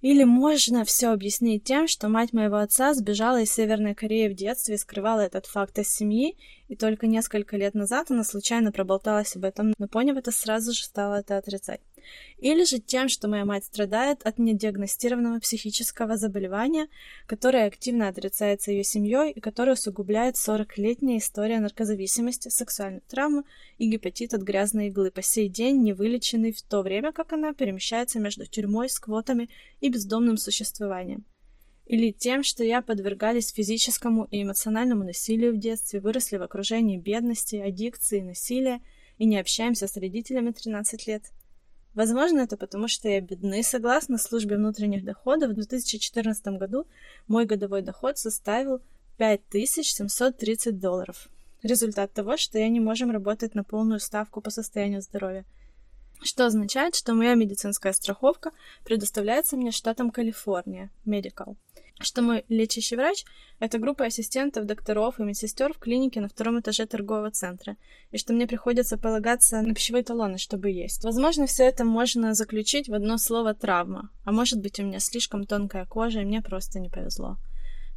Или 0.00 0.24
можно 0.24 0.84
все 0.84 1.08
объяснить 1.08 1.64
тем, 1.64 1.88
что 1.88 2.08
мать 2.08 2.32
моего 2.32 2.56
отца 2.56 2.92
сбежала 2.94 3.40
из 3.40 3.52
Северной 3.52 3.94
Кореи 3.94 4.28
в 4.28 4.34
детстве 4.34 4.74
и 4.74 4.78
скрывала 4.78 5.20
этот 5.20 5.46
факт 5.46 5.78
из 5.78 5.88
семьи, 5.88 6.36
и 6.68 6.76
только 6.76 7.06
несколько 7.06 7.56
лет 7.56 7.74
назад 7.74 8.10
она 8.10 8.22
случайно 8.22 8.70
проболталась 8.70 9.34
об 9.34 9.44
этом, 9.44 9.72
но 9.78 9.88
поняв 9.88 10.18
это, 10.18 10.30
сразу 10.30 10.72
же 10.72 10.84
стала 10.84 11.20
это 11.20 11.38
отрицать 11.38 11.80
или 12.38 12.64
же 12.64 12.78
тем, 12.78 13.08
что 13.08 13.28
моя 13.28 13.44
мать 13.44 13.64
страдает 13.64 14.22
от 14.22 14.38
недиагностированного 14.38 15.40
психического 15.40 16.16
заболевания, 16.16 16.88
которое 17.26 17.66
активно 17.66 18.08
отрицается 18.08 18.70
ее 18.70 18.84
семьей 18.84 19.32
и 19.32 19.40
которое 19.40 19.72
усугубляет 19.72 20.36
40-летняя 20.36 21.18
история 21.18 21.60
наркозависимости, 21.60 22.48
сексуальной 22.48 23.02
травмы 23.08 23.44
и 23.78 23.88
гепатит 23.88 24.34
от 24.34 24.42
грязной 24.42 24.88
иглы, 24.88 25.10
по 25.10 25.22
сей 25.22 25.48
день 25.48 25.82
не 25.82 25.92
вылеченный 25.92 26.52
в 26.52 26.62
то 26.62 26.82
время, 26.82 27.12
как 27.12 27.32
она 27.32 27.52
перемещается 27.52 28.20
между 28.20 28.46
тюрьмой 28.46 28.88
с 28.88 28.98
квотами 28.98 29.48
и 29.80 29.88
бездомным 29.88 30.36
существованием 30.36 31.24
или 31.86 32.12
тем, 32.12 32.42
что 32.42 32.64
я 32.64 32.82
подвергались 32.82 33.52
физическому 33.52 34.26
и 34.30 34.42
эмоциональному 34.42 35.04
насилию 35.04 35.54
в 35.54 35.58
детстве, 35.58 36.00
выросли 36.00 36.36
в 36.36 36.42
окружении 36.42 36.96
бедности, 36.96 37.56
аддикции, 37.56 38.20
насилия 38.20 38.80
и 39.18 39.26
не 39.26 39.38
общаемся 39.38 39.86
с 39.86 39.96
родителями 39.96 40.50
13 40.50 41.06
лет. 41.06 41.24
Возможно, 41.94 42.40
это 42.40 42.56
потому, 42.56 42.88
что 42.88 43.08
я 43.08 43.20
бедны. 43.20 43.62
Согласно 43.62 44.18
службе 44.18 44.56
внутренних 44.56 45.04
доходов, 45.04 45.50
в 45.50 45.54
2014 45.54 46.46
году 46.58 46.86
мой 47.28 47.46
годовой 47.46 47.82
доход 47.82 48.18
составил 48.18 48.80
5730 49.16 50.80
долларов. 50.80 51.28
Результат 51.62 52.12
того, 52.12 52.36
что 52.36 52.58
я 52.58 52.68
не 52.68 52.80
можем 52.80 53.10
работать 53.10 53.54
на 53.54 53.62
полную 53.64 54.00
ставку 54.00 54.40
по 54.40 54.50
состоянию 54.50 55.00
здоровья. 55.00 55.44
Что 56.22 56.46
означает, 56.46 56.94
что 56.94 57.14
моя 57.14 57.34
медицинская 57.34 57.92
страховка 57.92 58.50
предоставляется 58.84 59.56
мне 59.56 59.70
штатом 59.70 60.10
Калифорния, 60.10 60.90
Medical 61.06 61.56
что 62.00 62.22
мой 62.22 62.44
лечащий 62.48 62.96
врач— 62.96 63.24
это 63.60 63.78
группа 63.78 64.06
ассистентов, 64.06 64.66
докторов 64.66 65.20
и 65.20 65.22
медсестер 65.22 65.72
в 65.72 65.78
клинике 65.78 66.20
на 66.20 66.28
втором 66.28 66.60
этаже 66.60 66.86
торгового 66.86 67.30
центра, 67.30 67.76
и 68.10 68.18
что 68.18 68.32
мне 68.32 68.46
приходится 68.46 68.98
полагаться 68.98 69.62
на 69.62 69.74
пищевые 69.74 70.02
талоны, 70.02 70.38
чтобы 70.38 70.70
есть. 70.70 71.04
Возможно, 71.04 71.46
все 71.46 71.64
это 71.64 71.84
можно 71.84 72.34
заключить 72.34 72.88
в 72.88 72.94
одно 72.94 73.16
слово 73.16 73.54
«травма», 73.54 74.10
а 74.24 74.32
может 74.32 74.60
быть, 74.60 74.80
у 74.80 74.82
меня 74.82 74.98
слишком 74.98 75.44
тонкая 75.44 75.86
кожа, 75.86 76.20
и 76.20 76.24
мне 76.24 76.42
просто 76.42 76.80
не 76.80 76.88
повезло. 76.88 77.38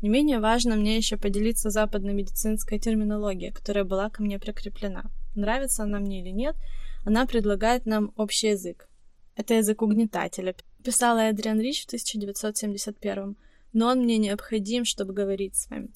Не 0.01 0.09
менее 0.09 0.39
важно 0.39 0.75
мне 0.75 0.95
еще 0.95 1.17
поделиться 1.17 1.71
западной 1.71 2.13
медицинской 2.13 2.77
терминологией, 2.77 3.51
которая 3.51 3.83
была 3.83 4.11
ко 4.11 4.21
мне 4.21 4.37
прикреплена. 4.37 5.05
Нравится 5.35 5.83
она 5.83 5.99
мне 5.99 6.21
или 6.21 6.29
нет, 6.29 6.55
она 7.03 7.25
предлагает 7.25 7.87
нам 7.87 8.13
общий 8.15 8.49
язык. 8.49 8.87
Это 9.35 9.55
язык 9.55 9.81
угнетателя. 9.81 10.55
Писала 10.83 11.29
Эдриан 11.29 11.59
Рич 11.59 11.83
в 11.83 11.87
1971 11.87 13.37
но 13.77 13.89
он 13.89 13.99
мне 13.99 14.17
необходим, 14.17 14.85
чтобы 14.85 15.13
говорить 15.13 15.55
с 15.55 15.69
вами. 15.69 15.89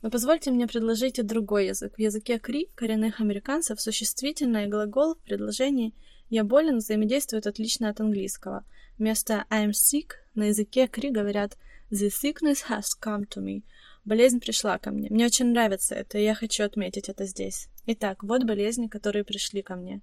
Но 0.00 0.10
позвольте 0.10 0.52
мне 0.52 0.68
предложить 0.68 1.18
и 1.18 1.22
другой 1.22 1.66
язык. 1.66 1.96
В 1.96 1.98
языке 1.98 2.38
Кри, 2.38 2.68
коренных 2.76 3.20
американцев, 3.20 3.80
существительное 3.80 4.68
глагол 4.68 5.16
в 5.16 5.22
предложении 5.22 5.92
«я 6.30 6.44
болен» 6.44 6.76
взаимодействуют 6.76 7.48
отлично 7.48 7.88
от 7.88 8.00
английского. 8.00 8.64
Вместо 8.96 9.44
«I'm 9.50 9.70
sick» 9.70 10.10
на 10.36 10.44
языке 10.44 10.86
Кри 10.86 11.10
говорят 11.10 11.58
«the 11.90 12.10
sickness 12.10 12.58
has 12.70 12.90
come 13.04 13.26
to 13.28 13.42
me». 13.42 13.64
Болезнь 14.04 14.38
пришла 14.38 14.78
ко 14.78 14.92
мне. 14.92 15.10
Мне 15.10 15.26
очень 15.26 15.46
нравится 15.46 15.96
это, 15.96 16.18
и 16.18 16.22
я 16.22 16.34
хочу 16.36 16.62
отметить 16.62 17.08
это 17.08 17.24
здесь. 17.24 17.66
Итак, 17.86 18.22
вот 18.22 18.44
болезни, 18.44 18.86
которые 18.86 19.24
пришли 19.24 19.62
ко 19.62 19.74
мне. 19.74 20.00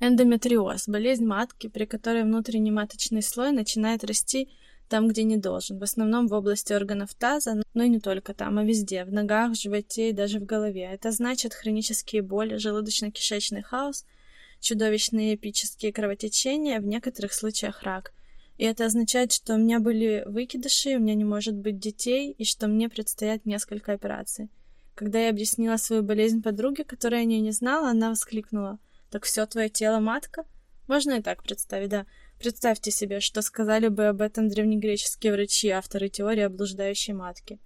Эндометриоз– 0.00 0.84
болезнь 0.88 1.24
матки, 1.24 1.68
при 1.68 1.84
которой 1.84 2.24
внутренний 2.24 2.72
маточный 2.72 3.22
слой 3.22 3.52
начинает 3.52 4.02
расти 4.02 4.48
там, 4.88 5.08
где 5.08 5.22
не 5.22 5.36
должен, 5.36 5.78
в 5.78 5.82
основном 5.82 6.26
в 6.26 6.32
области 6.32 6.72
органов 6.72 7.14
таза, 7.14 7.62
но 7.74 7.82
и 7.82 7.88
не 7.88 8.00
только 8.00 8.34
там, 8.34 8.58
а 8.58 8.64
везде, 8.64 9.04
в 9.04 9.12
ногах, 9.12 9.52
в 9.52 9.60
животе 9.60 10.10
и 10.10 10.12
даже 10.12 10.40
в 10.40 10.44
голове. 10.44 10.90
Это 10.92 11.12
значит 11.12 11.54
хронические 11.54 12.22
боли, 12.22 12.56
желудочно-кишечный 12.56 13.62
хаос, 13.62 14.04
чудовищные 14.60 15.34
эпические 15.34 15.92
кровотечения, 15.92 16.80
в 16.80 16.86
некоторых 16.86 17.32
случаях 17.32 17.82
рак. 17.82 18.12
И 18.56 18.64
это 18.64 18.86
означает, 18.86 19.32
что 19.32 19.54
у 19.54 19.58
меня 19.58 19.78
были 19.78 20.24
выкидыши, 20.26 20.96
у 20.96 21.00
меня 21.00 21.14
не 21.14 21.24
может 21.24 21.54
быть 21.54 21.78
детей, 21.78 22.32
и 22.32 22.44
что 22.44 22.66
мне 22.66 22.88
предстоят 22.88 23.46
несколько 23.46 23.92
операций. 23.92 24.48
Когда 24.94 25.20
я 25.20 25.30
объяснила 25.30 25.76
свою 25.76 26.02
болезнь 26.02 26.42
подруге, 26.42 26.82
которая 26.82 27.22
о 27.22 27.24
ней 27.24 27.40
не 27.40 27.52
знала, 27.52 27.90
она 27.90 28.10
воскликнула. 28.10 28.80
«Так 29.10 29.24
все 29.24 29.46
твое 29.46 29.68
тело 29.68 30.00
матка?» 30.00 30.44
Можно 30.88 31.18
и 31.18 31.22
так 31.22 31.42
представить, 31.42 31.90
да. 31.90 32.06
Представьте 32.38 32.92
себе, 32.92 33.18
что 33.18 33.42
сказали 33.42 33.88
бы 33.88 34.06
об 34.06 34.20
этом 34.20 34.48
древнегреческие 34.48 35.32
врачи, 35.32 35.70
авторы 35.70 36.08
теории 36.08 36.42
о 36.42 36.48
блуждающей 36.48 37.12
матке. 37.12 37.58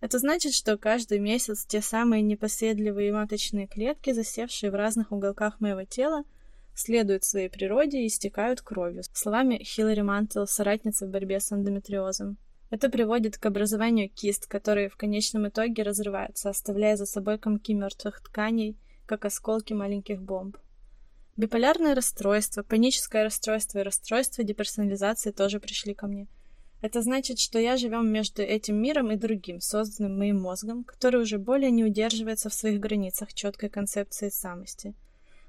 Это 0.00 0.18
значит, 0.18 0.52
что 0.52 0.76
каждый 0.76 1.18
месяц 1.18 1.64
те 1.64 1.80
самые 1.80 2.20
непоседливые 2.22 3.12
маточные 3.12 3.66
клетки, 3.66 4.12
засевшие 4.12 4.70
в 4.70 4.74
разных 4.74 5.12
уголках 5.12 5.60
моего 5.60 5.84
тела, 5.84 6.24
следуют 6.74 7.24
своей 7.24 7.48
природе 7.48 8.02
и 8.02 8.06
истекают 8.06 8.60
кровью. 8.60 9.02
Словами 9.12 9.62
Хиллари 9.64 10.02
Мантел, 10.02 10.46
соратницы 10.46 11.06
в 11.06 11.10
борьбе 11.10 11.40
с 11.40 11.50
эндометриозом. 11.50 12.36
Это 12.70 12.90
приводит 12.90 13.38
к 13.38 13.46
образованию 13.46 14.10
кист, 14.10 14.46
которые 14.46 14.90
в 14.90 14.96
конечном 14.96 15.48
итоге 15.48 15.82
разрываются, 15.82 16.50
оставляя 16.50 16.96
за 16.96 17.06
собой 17.06 17.38
комки 17.38 17.72
мертвых 17.72 18.20
тканей, 18.20 18.76
как 19.06 19.24
осколки 19.24 19.72
маленьких 19.72 20.20
бомб. 20.20 20.58
Биполярное 21.38 21.94
расстройство, 21.94 22.64
паническое 22.64 23.22
расстройство 23.22 23.78
и 23.78 23.82
расстройство 23.84 24.42
деперсонализации 24.42 25.30
тоже 25.30 25.60
пришли 25.60 25.94
ко 25.94 26.08
мне. 26.08 26.26
Это 26.82 27.00
значит, 27.00 27.38
что 27.38 27.60
я 27.60 27.76
живем 27.76 28.10
между 28.10 28.42
этим 28.42 28.74
миром 28.74 29.12
и 29.12 29.16
другим, 29.16 29.60
созданным 29.60 30.18
моим 30.18 30.40
мозгом, 30.40 30.82
который 30.82 31.22
уже 31.22 31.38
более 31.38 31.70
не 31.70 31.84
удерживается 31.84 32.50
в 32.50 32.54
своих 32.54 32.80
границах 32.80 33.32
четкой 33.34 33.68
концепции 33.68 34.30
самости. 34.30 34.94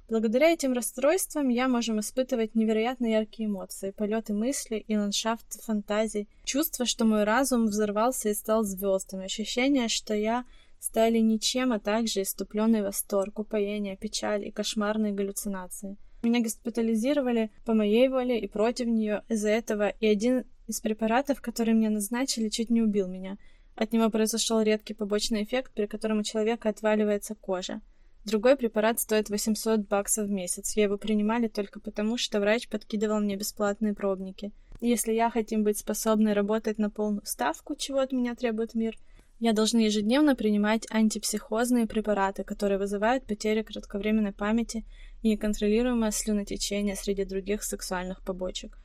Благодаря 0.07 0.51
этим 0.51 0.73
расстройствам 0.73 1.49
я 1.49 1.67
можем 1.67 1.99
испытывать 1.99 2.53
невероятно 2.53 3.07
яркие 3.07 3.49
эмоции, 3.49 3.89
полеты 3.89 4.33
мысли 4.33 4.85
и 4.87 4.95
ландшафт 4.95 5.63
фантазий, 5.63 6.27
чувство, 6.43 6.85
что 6.85 7.05
мой 7.05 7.23
разум 7.23 7.65
взорвался 7.65 8.29
и 8.29 8.35
стал 8.35 8.63
звездами, 8.63 9.25
ощущение, 9.25 9.87
что 9.87 10.13
я 10.13 10.45
стали 10.79 11.19
ничем, 11.19 11.71
а 11.71 11.79
также 11.79 12.21
иступленный 12.21 12.81
восторг, 12.81 13.39
упоение, 13.39 13.97
печаль 13.97 14.47
и 14.47 14.51
кошмарные 14.51 15.13
галлюцинации. 15.13 15.97
Меня 16.21 16.41
госпитализировали 16.41 17.51
по 17.65 17.73
моей 17.73 18.09
воле 18.09 18.39
и 18.39 18.47
против 18.47 18.87
нее 18.87 19.23
из-за 19.29 19.49
этого, 19.49 19.89
и 19.89 20.07
один 20.07 20.43
из 20.67 20.81
препаратов, 20.81 21.41
который 21.41 21.73
мне 21.73 21.89
назначили, 21.89 22.49
чуть 22.49 22.69
не 22.69 22.81
убил 22.81 23.07
меня. 23.07 23.37
От 23.75 23.93
него 23.93 24.09
произошел 24.09 24.61
редкий 24.61 24.93
побочный 24.93 25.43
эффект, 25.43 25.71
при 25.73 25.85
котором 25.85 26.19
у 26.19 26.23
человека 26.23 26.69
отваливается 26.69 27.35
кожа. 27.35 27.81
Другой 28.25 28.57
препарат 28.57 28.99
стоит 28.99 29.29
800 29.29 29.87
баксов 29.87 30.27
в 30.27 30.31
месяц. 30.31 30.75
Я 30.75 30.83
его 30.83 30.97
принимали 30.97 31.47
только 31.47 31.79
потому, 31.79 32.17
что 32.17 32.41
врач 32.41 32.67
подкидывал 32.67 33.21
мне 33.21 33.37
бесплатные 33.37 33.93
пробники. 33.93 34.51
Если 34.81 35.13
я 35.13 35.29
хотим 35.29 35.63
быть 35.63 35.77
способной 35.77 36.33
работать 36.33 36.77
на 36.77 36.89
полную 36.89 37.25
ставку, 37.25 37.75
чего 37.75 37.99
от 37.99 38.11
меня 38.11 38.35
требует 38.35 38.75
мир, 38.75 38.97
я 39.39 39.53
должна 39.53 39.79
ежедневно 39.81 40.35
принимать 40.35 40.85
антипсихозные 40.89 41.87
препараты, 41.87 42.43
которые 42.43 42.77
вызывают 42.77 43.25
потерю 43.25 43.63
кратковременной 43.63 44.33
памяти 44.33 44.85
и 45.21 45.29
неконтролируемое 45.29 46.11
слюнотечение 46.11 46.95
среди 46.95 47.23
других 47.23 47.63
сексуальных 47.63 48.21
побочек. 48.23 48.77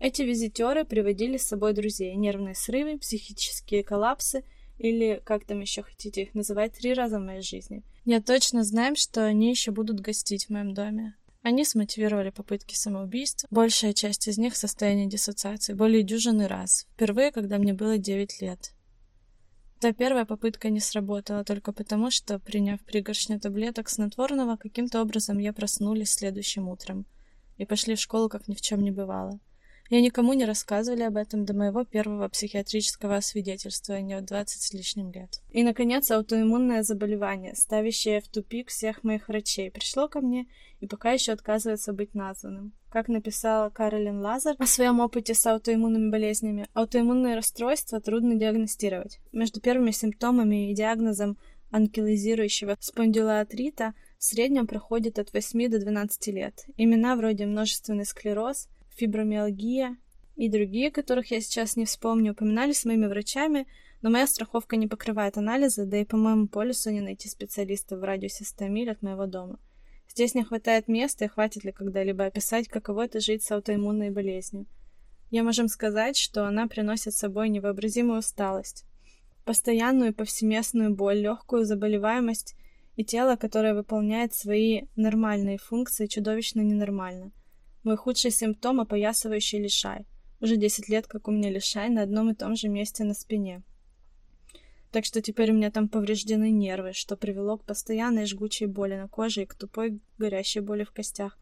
Эти 0.00 0.22
визитеры 0.22 0.84
приводили 0.84 1.38
с 1.38 1.46
собой 1.46 1.72
друзей, 1.72 2.14
нервные 2.16 2.54
срывы, 2.54 2.98
психические 2.98 3.82
коллапсы 3.82 4.44
или, 4.78 5.22
как 5.24 5.46
там 5.46 5.60
еще 5.60 5.82
хотите 5.82 6.22
их 6.22 6.34
называть, 6.34 6.74
три 6.74 6.92
раза 6.92 7.18
в 7.18 7.22
моей 7.22 7.42
жизни. 7.42 7.82
Я 8.04 8.20
точно 8.20 8.64
знаю, 8.64 8.96
что 8.96 9.24
они 9.24 9.48
еще 9.48 9.70
будут 9.70 10.00
гостить 10.00 10.46
в 10.46 10.50
моем 10.50 10.74
доме. 10.74 11.14
Они 11.42 11.64
смотивировали 11.64 12.30
попытки 12.30 12.74
самоубийств, 12.74 13.46
большая 13.50 13.92
часть 13.92 14.28
из 14.28 14.36
них 14.36 14.54
в 14.54 14.58
состоянии 14.58 15.06
диссоциации, 15.06 15.74
более 15.74 16.02
дюжины 16.02 16.48
раз, 16.48 16.86
впервые, 16.94 17.32
когда 17.32 17.58
мне 17.58 17.72
было 17.72 17.96
9 17.96 18.42
лет. 18.42 18.72
Та 19.84 19.92
первая 19.92 20.24
попытка 20.24 20.70
не 20.70 20.80
сработала 20.80 21.44
только 21.44 21.70
потому, 21.70 22.10
что, 22.10 22.38
приняв 22.38 22.80
пригоршню 22.80 23.38
таблеток 23.38 23.90
снотворного, 23.90 24.56
каким-то 24.56 25.02
образом 25.02 25.38
я 25.38 25.52
проснулась 25.52 26.08
следующим 26.08 26.70
утром 26.70 27.04
и 27.58 27.66
пошли 27.66 27.94
в 27.94 28.00
школу, 28.00 28.30
как 28.30 28.48
ни 28.48 28.54
в 28.54 28.62
чем 28.62 28.82
не 28.82 28.90
бывало. 28.90 29.38
Я 29.90 30.00
никому 30.00 30.32
не 30.32 30.46
рассказывали 30.46 31.02
об 31.02 31.18
этом 31.18 31.44
до 31.44 31.52
моего 31.52 31.84
первого 31.84 32.30
психиатрического 32.30 33.16
освидетельствования 33.16 34.22
в 34.22 34.24
20 34.24 34.62
с 34.62 34.72
лишним 34.72 35.12
лет. 35.12 35.42
И, 35.50 35.62
наконец, 35.62 36.10
аутоиммунное 36.10 36.82
заболевание, 36.82 37.54
ставящее 37.54 38.22
в 38.22 38.28
тупик 38.28 38.70
всех 38.70 39.04
моих 39.04 39.28
врачей, 39.28 39.70
пришло 39.70 40.08
ко 40.08 40.22
мне 40.22 40.46
и 40.80 40.86
пока 40.86 41.12
еще 41.12 41.32
отказывается 41.32 41.92
быть 41.92 42.14
названным. 42.14 42.72
Как 42.94 43.08
написала 43.08 43.70
Каролин 43.70 44.20
Лазар 44.20 44.54
о 44.56 44.66
своем 44.66 45.00
опыте 45.00 45.34
с 45.34 45.44
аутоиммунными 45.46 46.10
болезнями, 46.10 46.68
аутоиммунные 46.74 47.34
расстройства 47.34 48.00
трудно 48.00 48.36
диагностировать. 48.36 49.18
Между 49.32 49.60
первыми 49.60 49.90
симптомами 49.90 50.70
и 50.70 50.74
диагнозом 50.76 51.36
анкилозирующего 51.72 52.76
спондилоартрита 52.78 53.94
в 54.16 54.22
среднем 54.22 54.68
проходит 54.68 55.18
от 55.18 55.32
8 55.32 55.68
до 55.70 55.80
12 55.80 56.28
лет. 56.28 56.66
Имена 56.76 57.16
вроде 57.16 57.46
множественный 57.46 58.06
склероз, 58.06 58.68
фибромиалгия 58.94 59.96
и 60.36 60.48
другие, 60.48 60.92
которых 60.92 61.32
я 61.32 61.40
сейчас 61.40 61.74
не 61.74 61.86
вспомню, 61.86 62.30
упоминались 62.30 62.84
моими 62.84 63.06
врачами, 63.06 63.66
но 64.02 64.10
моя 64.10 64.28
страховка 64.28 64.76
не 64.76 64.86
покрывает 64.86 65.36
анализы, 65.36 65.84
да 65.84 65.96
и 65.96 66.04
по 66.04 66.16
моему 66.16 66.46
полису 66.46 66.90
не 66.90 67.00
найти 67.00 67.28
специалиста 67.28 67.96
в 67.96 68.04
радиусе 68.04 68.44
100 68.44 68.68
миль 68.68 68.92
от 68.92 69.02
моего 69.02 69.26
дома. 69.26 69.58
Здесь 70.14 70.34
не 70.34 70.44
хватает 70.44 70.88
места, 70.88 71.24
и 71.24 71.28
хватит 71.28 71.64
ли 71.64 71.72
когда-либо 71.72 72.24
описать, 72.24 72.68
каково 72.68 73.06
это 73.06 73.20
жить 73.20 73.42
с 73.42 73.50
аутоиммунной 73.50 74.10
болезнью. 74.10 74.66
Я 75.30 75.42
можем 75.42 75.68
сказать, 75.68 76.16
что 76.16 76.46
она 76.46 76.66
приносит 76.68 77.14
с 77.14 77.18
собой 77.18 77.48
невообразимую 77.48 78.20
усталость, 78.20 78.84
постоянную 79.44 80.10
и 80.10 80.14
повсеместную 80.14 80.94
боль, 80.94 81.18
легкую 81.18 81.64
заболеваемость 81.64 82.54
и 82.96 83.04
тело, 83.04 83.36
которое 83.36 83.74
выполняет 83.74 84.34
свои 84.34 84.82
нормальные 84.96 85.58
функции 85.58 86.06
чудовищно 86.06 86.60
ненормально– 86.60 87.32
мой 87.84 87.98
худший 87.98 88.30
симптом– 88.30 88.80
опоясывающий 88.80 89.58
лишай. 89.62 90.06
Уже 90.40 90.56
10 90.56 90.88
лет, 90.88 91.06
как 91.06 91.28
у 91.28 91.30
меня 91.30 91.50
лишай, 91.50 91.90
на 91.90 92.02
одном 92.02 92.30
и 92.30 92.34
том 92.34 92.56
же 92.56 92.68
месте 92.68 93.04
на 93.04 93.12
спине. 93.12 93.62
Так 94.94 95.04
что 95.04 95.20
теперь 95.20 95.50
у 95.50 95.54
меня 95.54 95.72
там 95.72 95.88
повреждены 95.88 96.52
нервы, 96.52 96.92
что 96.92 97.16
привело 97.16 97.58
к 97.58 97.64
постоянной 97.64 98.26
жгучей 98.26 98.66
боли 98.66 98.94
на 98.94 99.08
коже 99.08 99.42
и 99.42 99.44
к 99.44 99.56
тупой 99.56 99.98
горящей 100.18 100.60
боли 100.60 100.84
в 100.84 100.92
костях. 100.92 101.36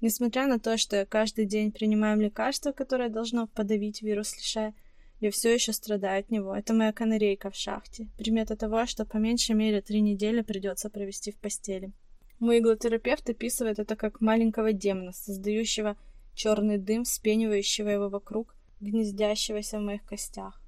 Несмотря 0.00 0.48
на 0.48 0.58
то, 0.58 0.76
что 0.76 0.96
я 0.96 1.06
каждый 1.06 1.46
день 1.46 1.70
принимаю 1.70 2.20
лекарство, 2.20 2.72
которое 2.72 3.08
должно 3.08 3.46
подавить 3.46 4.02
вирус 4.02 4.36
лишая, 4.36 4.74
Я 5.20 5.30
все 5.30 5.54
еще 5.54 5.72
страдаю 5.72 6.18
от 6.18 6.30
него. 6.32 6.52
Это 6.56 6.74
моя 6.74 6.92
канарейка 6.92 7.50
в 7.50 7.54
шахте. 7.54 8.08
Примета 8.18 8.56
того, 8.56 8.84
что 8.86 9.04
по 9.04 9.18
меньшей 9.18 9.54
мере 9.54 9.80
три 9.80 10.00
недели 10.00 10.40
придется 10.40 10.90
провести 10.90 11.30
в 11.30 11.38
постели. 11.38 11.92
Мой 12.40 12.58
иглотерапевт 12.58 13.30
описывает 13.30 13.78
это 13.78 13.94
как 13.94 14.20
маленького 14.20 14.72
демона, 14.72 15.12
создающего 15.12 15.96
черный 16.34 16.78
дым, 16.78 17.04
вспенивающего 17.04 17.90
его 17.90 18.08
вокруг, 18.08 18.56
гнездящегося 18.80 19.78
в 19.78 19.82
моих 19.82 20.04
костях. 20.04 20.60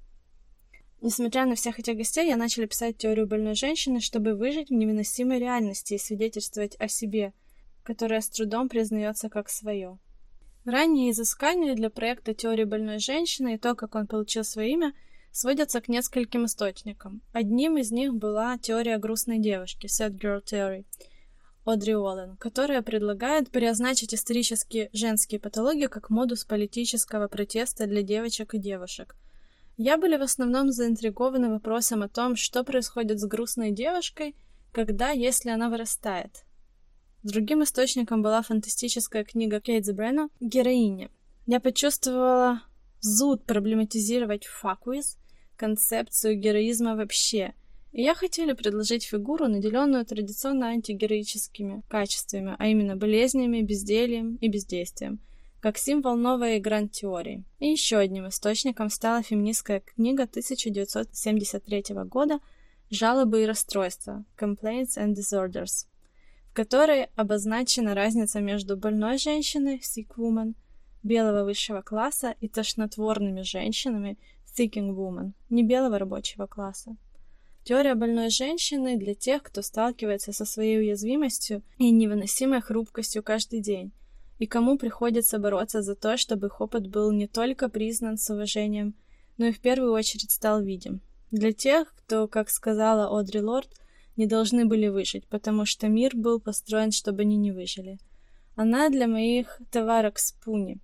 Несмотря 1.01 1.47
на 1.47 1.55
всех 1.55 1.79
этих 1.79 1.97
гостей, 1.97 2.27
я 2.27 2.37
начала 2.37 2.67
писать 2.67 2.97
теорию 2.97 3.25
больной 3.25 3.55
женщины, 3.55 3.99
чтобы 3.99 4.35
выжить 4.35 4.69
в 4.69 4.73
невыносимой 4.73 5.39
реальности 5.39 5.95
и 5.95 5.97
свидетельствовать 5.97 6.75
о 6.79 6.87
себе, 6.87 7.33
которая 7.83 8.21
с 8.21 8.29
трудом 8.29 8.69
признается 8.69 9.27
как 9.27 9.49
свое. 9.49 9.97
Ранние 10.63 11.09
изыскания 11.09 11.73
для 11.73 11.89
проекта 11.89 12.35
теории 12.35 12.65
больной 12.65 12.99
женщины 12.99 13.55
и 13.55 13.57
то, 13.57 13.73
как 13.73 13.95
он 13.95 14.05
получил 14.05 14.43
свое 14.43 14.73
имя, 14.73 14.93
сводятся 15.31 15.81
к 15.81 15.87
нескольким 15.87 16.45
источникам. 16.45 17.23
Одним 17.33 17.77
из 17.77 17.91
них 17.91 18.13
была 18.13 18.59
теория 18.59 18.99
грустной 18.99 19.39
девушки, 19.39 19.87
Sad 19.87 20.19
Girl 20.19 20.43
Theory, 20.43 20.85
Одри 21.65 21.95
Уоллен, 21.95 22.37
которая 22.37 22.83
предлагает 22.83 23.49
переозначить 23.49 24.13
исторические 24.13 24.91
женские 24.93 25.39
патологии 25.39 25.87
как 25.87 26.11
модус 26.11 26.45
политического 26.45 27.27
протеста 27.27 27.87
для 27.87 28.03
девочек 28.03 28.53
и 28.53 28.59
девушек. 28.59 29.15
Я 29.83 29.97
были 29.97 30.15
в 30.15 30.21
основном 30.21 30.71
заинтригованы 30.71 31.49
вопросом 31.49 32.03
о 32.03 32.07
том, 32.07 32.35
что 32.35 32.63
происходит 32.63 33.19
с 33.19 33.25
грустной 33.25 33.71
девушкой, 33.71 34.35
когда, 34.71 35.09
если 35.09 35.49
она 35.49 35.71
вырастает, 35.71 36.45
Другим 37.23 37.63
источником 37.63 38.21
была 38.21 38.43
фантастическая 38.43 39.23
книга 39.23 39.59
Кейтс 39.59 39.89
Брена 39.89 40.29
«Героиня». 40.39 41.09
Я 41.47 41.59
почувствовала 41.59 42.61
зуд 42.99 43.43
проблематизировать 43.45 44.45
факуиз, 44.45 45.17
концепцию 45.55 46.35
героизма 46.35 46.95
вообще. 46.95 47.55
И 47.91 48.03
я 48.03 48.13
хотела 48.13 48.53
предложить 48.53 49.05
фигуру, 49.05 49.47
наделенную 49.47 50.05
традиционно 50.05 50.67
антигероическими 50.67 51.81
качествами, 51.89 52.55
а 52.59 52.67
именно 52.67 52.95
болезнями, 52.95 53.63
бездельем 53.63 54.35
и 54.35 54.47
бездействием, 54.47 55.19
как 55.61 55.77
символ 55.77 56.15
новой 56.15 56.59
гранд-теории. 56.59 57.43
И 57.59 57.67
еще 57.67 57.97
одним 57.97 58.27
источником 58.27 58.89
стала 58.89 59.21
феминистская 59.21 59.79
книга 59.79 60.23
1973 60.23 61.83
года 62.05 62.39
«Жалобы 62.89 63.43
и 63.43 63.45
расстройства» 63.45 64.25
Complaints 64.37 64.97
and 64.97 65.13
Disorders, 65.13 65.85
в 66.49 66.53
которой 66.53 67.05
обозначена 67.15 67.93
разница 67.93 68.41
между 68.41 68.75
больной 68.75 69.19
женщиной, 69.19 69.79
sick 69.79 70.07
woman, 70.17 70.55
белого 71.03 71.43
высшего 71.43 71.81
класса 71.81 72.35
и 72.41 72.47
тошнотворными 72.47 73.43
женщинами, 73.43 74.17
thinking 74.57 74.95
woman, 74.95 75.33
не 75.49 75.63
белого 75.63 75.99
рабочего 75.99 76.47
класса. 76.47 76.97
Теория 77.63 77.93
больной 77.93 78.31
женщины 78.31 78.97
для 78.97 79.13
тех, 79.13 79.43
кто 79.43 79.61
сталкивается 79.61 80.33
со 80.33 80.45
своей 80.45 80.79
уязвимостью 80.79 81.61
и 81.77 81.91
невыносимой 81.91 82.61
хрупкостью 82.61 83.21
каждый 83.21 83.61
день, 83.61 83.91
и 84.41 84.47
кому 84.47 84.75
приходится 84.75 85.37
бороться 85.37 85.83
за 85.83 85.95
то, 85.95 86.17
чтобы 86.17 86.47
их 86.47 86.61
опыт 86.61 86.87
был 86.87 87.11
не 87.11 87.27
только 87.27 87.69
признан 87.69 88.17
с 88.17 88.27
уважением, 88.31 88.95
но 89.37 89.45
и 89.45 89.51
в 89.51 89.59
первую 89.59 89.91
очередь 89.91 90.31
стал 90.31 90.63
видим. 90.63 90.99
Для 91.29 91.53
тех, 91.53 91.93
кто, 91.93 92.27
как 92.27 92.49
сказала 92.49 93.19
Одри 93.19 93.39
Лорд, 93.39 93.69
не 94.17 94.25
должны 94.25 94.65
были 94.65 94.87
выжить, 94.87 95.27
потому 95.27 95.67
что 95.67 95.89
мир 95.89 96.15
был 96.15 96.39
построен, 96.39 96.91
чтобы 96.91 97.21
они 97.21 97.37
не 97.37 97.51
выжили. 97.51 97.99
Она 98.55 98.89
для 98.89 99.07
моих 99.07 99.61
товарок 99.69 100.17
спуни. 100.17 100.79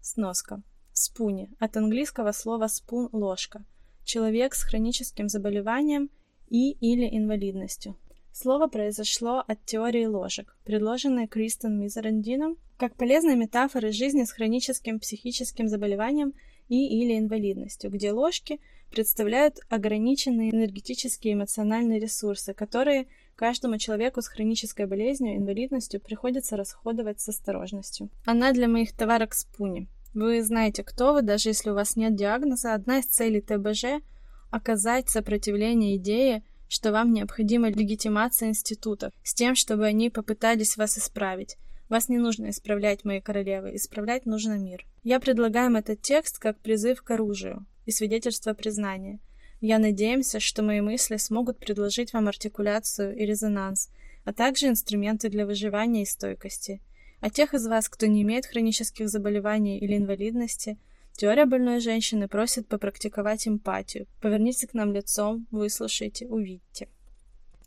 Сноска. 0.00 0.62
Спуни. 0.94 1.50
От 1.58 1.76
английского 1.76 2.32
слова 2.32 2.68
спун– 2.68 3.10
ложка. 3.12 3.66
Человек 4.04 4.54
с 4.54 4.62
хроническим 4.62 5.28
заболеванием 5.28 6.08
и 6.48 6.70
или 6.70 7.06
инвалидностью. 7.14 7.98
Слово 8.40 8.68
произошло 8.68 9.42
от 9.48 9.64
теории 9.64 10.04
ложек, 10.04 10.56
предложенной 10.64 11.26
Кристен 11.26 11.76
Мизерандином 11.76 12.56
как 12.76 12.94
полезной 12.94 13.34
метафоры 13.34 13.90
жизни 13.90 14.22
с 14.22 14.30
хроническим 14.30 15.00
психическим 15.00 15.66
заболеванием 15.66 16.32
и 16.68 16.86
или 16.86 17.18
инвалидностью, 17.18 17.90
где 17.90 18.12
ложки– 18.12 18.60
представляют 18.92 19.58
ограниченные 19.68 20.54
энергетические 20.54 21.32
и 21.32 21.34
эмоциональные 21.34 21.98
ресурсы, 21.98 22.54
которые 22.54 23.08
каждому 23.34 23.76
человеку 23.76 24.22
с 24.22 24.28
хронической 24.28 24.86
болезнью, 24.86 25.36
инвалидностью 25.36 26.00
приходится 26.00 26.56
расходовать 26.56 27.20
с 27.20 27.28
осторожностью. 27.28 28.08
Она 28.24 28.52
для 28.52 28.68
моих 28.68 28.92
товарок 28.92 29.34
спуни. 29.34 29.88
Вы 30.14 30.44
знаете, 30.44 30.84
кто 30.84 31.12
вы, 31.12 31.22
даже 31.22 31.48
если 31.48 31.70
у 31.70 31.74
вас 31.74 31.96
нет 31.96 32.14
диагноза. 32.14 32.74
Одна 32.74 33.00
из 33.00 33.06
целей 33.06 33.40
ТБЖ– 33.40 34.00
оказать 34.50 35.10
сопротивление 35.10 35.96
идее, 35.96 36.44
что 36.68 36.92
вам 36.92 37.12
необходима 37.12 37.70
легитимация 37.70 38.50
институтов, 38.50 39.12
с 39.22 39.34
тем, 39.34 39.54
чтобы 39.54 39.86
они 39.86 40.10
попытались 40.10 40.76
вас 40.76 40.98
исправить. 40.98 41.56
Вас 41.88 42.08
не 42.08 42.18
нужно 42.18 42.50
исправлять, 42.50 43.04
мои 43.04 43.20
королевы, 43.20 43.74
исправлять 43.74 44.26
нужно 44.26 44.58
мир. 44.58 44.84
Я 45.02 45.20
предлагаю 45.20 45.74
этот 45.74 46.02
текст 46.02 46.38
как 46.38 46.58
призыв 46.58 47.02
к 47.02 47.10
оружию 47.10 47.64
и 47.86 47.90
свидетельство 47.90 48.52
признания. 48.52 49.20
Я 49.60 49.78
надеемся, 49.78 50.38
что 50.38 50.62
мои 50.62 50.80
мысли 50.80 51.16
смогут 51.16 51.58
предложить 51.58 52.12
вам 52.12 52.28
артикуляцию 52.28 53.16
и 53.16 53.24
резонанс, 53.24 53.90
а 54.24 54.32
также 54.32 54.68
инструменты 54.68 55.30
для 55.30 55.46
выживания 55.46 56.02
и 56.02 56.06
стойкости. 56.06 56.80
А 57.20 57.30
тех 57.30 57.54
из 57.54 57.66
вас, 57.66 57.88
кто 57.88 58.06
не 58.06 58.22
имеет 58.22 58.46
хронических 58.46 59.08
заболеваний 59.08 59.78
или 59.78 59.96
инвалидности, 59.96 60.78
теория 61.18 61.44
больной 61.44 61.80
женщины 61.80 62.28
просит 62.28 62.66
попрактиковать 62.66 63.46
эмпатию. 63.46 64.06
Поверните 64.22 64.66
к 64.66 64.72
нам 64.72 64.94
лицом, 64.94 65.46
выслушайте, 65.50 66.26
увидите. 66.26 66.88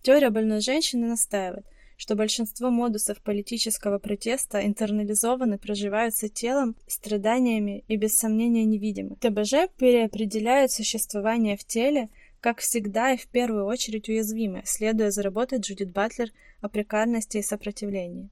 Теория 0.01 0.31
больной 0.31 0.61
женщины 0.61 1.07
настаивает– 1.07 1.65
что 2.01 2.15
большинство 2.15 2.71
модусов 2.71 3.21
политического 3.21 3.99
протеста 3.99 4.65
интернализованы, 4.65 5.59
проживаются 5.59 6.29
телом, 6.29 6.75
страданиями 6.87 7.83
и 7.87 7.95
без 7.95 8.17
сомнения 8.17 8.65
невидимы. 8.65 9.17
ТБЖ 9.17 9.69
переопределяет 9.77 10.71
существование 10.71 11.57
в 11.57 11.63
теле, 11.63 12.09
как 12.39 12.57
всегда 12.57 13.13
и 13.13 13.17
в 13.17 13.27
первую 13.27 13.65
очередь 13.65 14.09
уязвимое, 14.09 14.63
следуя 14.65 15.11
за 15.11 15.21
работой 15.21 15.59
Джудит 15.59 15.91
Батлер 15.91 16.29
о 16.61 16.69
прекарности 16.69 17.37
и 17.37 17.43
сопротивлении. 17.43 18.31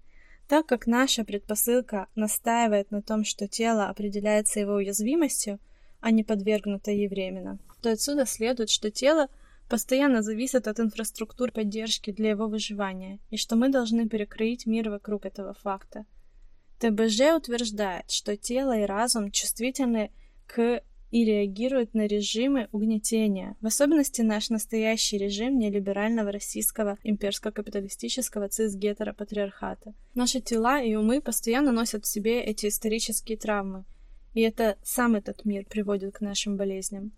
Так 0.49 0.65
как 0.65 0.87
наша 0.87 1.23
предпосылка 1.23 2.07
настаивает 2.15 2.89
на 2.89 3.03
том, 3.03 3.23
что 3.23 3.47
тело 3.47 3.87
определяется 3.87 4.59
его 4.59 4.73
уязвимостью, 4.73 5.59
а 6.01 6.09
не 6.09 6.23
подвергнуто 6.23 6.89
ей 6.89 7.07
временно, 7.07 7.59
то 7.83 7.91
отсюда 7.91 8.25
следует, 8.25 8.71
что 8.71 8.89
тело 8.89 9.27
постоянно 9.69 10.23
зависит 10.23 10.67
от 10.67 10.79
инфраструктур 10.79 11.51
поддержки 11.51 12.11
для 12.11 12.31
его 12.31 12.47
выживания, 12.47 13.19
и 13.29 13.37
что 13.37 13.55
мы 13.55 13.69
должны 13.69 14.09
перекроить 14.09 14.65
мир 14.65 14.89
вокруг 14.89 15.27
этого 15.27 15.53
факта. 15.53 16.07
ТБЖ 16.79 17.35
утверждает, 17.37 18.09
что 18.09 18.35
тело 18.35 18.75
и 18.75 18.85
разум 18.85 19.29
чувствительны 19.29 20.11
к 20.47 20.81
и 21.11 21.25
реагируют 21.25 21.93
на 21.93 22.05
режимы 22.05 22.67
угнетения, 22.71 23.55
в 23.61 23.65
особенности 23.65 24.21
наш 24.21 24.49
настоящий 24.49 25.17
режим 25.17 25.57
нелиберального 25.57 26.31
российского 26.31 26.97
имперско-капиталистического 27.03 28.47
цис-гетеропатриархата. 28.47 29.93
Наши 30.13 30.39
тела 30.39 30.81
и 30.81 30.95
умы 30.95 31.21
постоянно 31.21 31.71
носят 31.71 32.05
в 32.05 32.07
себе 32.07 32.41
эти 32.41 32.67
исторические 32.67 33.37
травмы, 33.37 33.85
и 34.33 34.41
это 34.41 34.77
сам 34.83 35.15
этот 35.15 35.45
мир 35.45 35.65
приводит 35.65 36.15
к 36.15 36.21
нашим 36.21 36.57
болезням. 36.57 37.11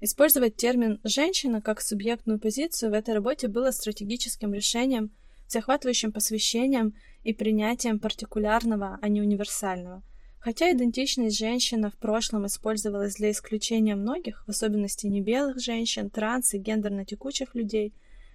Использовать 0.00 0.56
термин 0.56 0.98
«женщина» 1.04 1.60
как 1.60 1.80
субъектную 1.80 2.40
позицию 2.40 2.90
в 2.90 2.94
этой 2.94 3.14
работе 3.14 3.48
было 3.48 3.70
стратегическим 3.70 4.54
решением, 4.54 5.10
захватывающим 5.46 6.10
посвящением 6.10 6.94
и 7.22 7.34
принятием 7.34 7.98
партикулярного, 7.98 8.98
а 9.00 9.08
не 9.08 9.20
универсального. 9.20 10.02
Хотя 10.40 10.72
идентичность 10.72 11.36
женщина 11.36 11.90
в 11.90 11.96
прошлом 11.96 12.46
использовалась 12.46 13.16
для 13.16 13.30
исключения 13.30 13.94
многих, 13.94 14.42
в 14.46 14.50
особенности 14.50 15.06
небелых 15.06 15.60
женщин, 15.60 16.08
транс 16.08 16.54
и 16.54 16.58
гендерно-текучих 16.58 17.54
людей, 17.54 17.92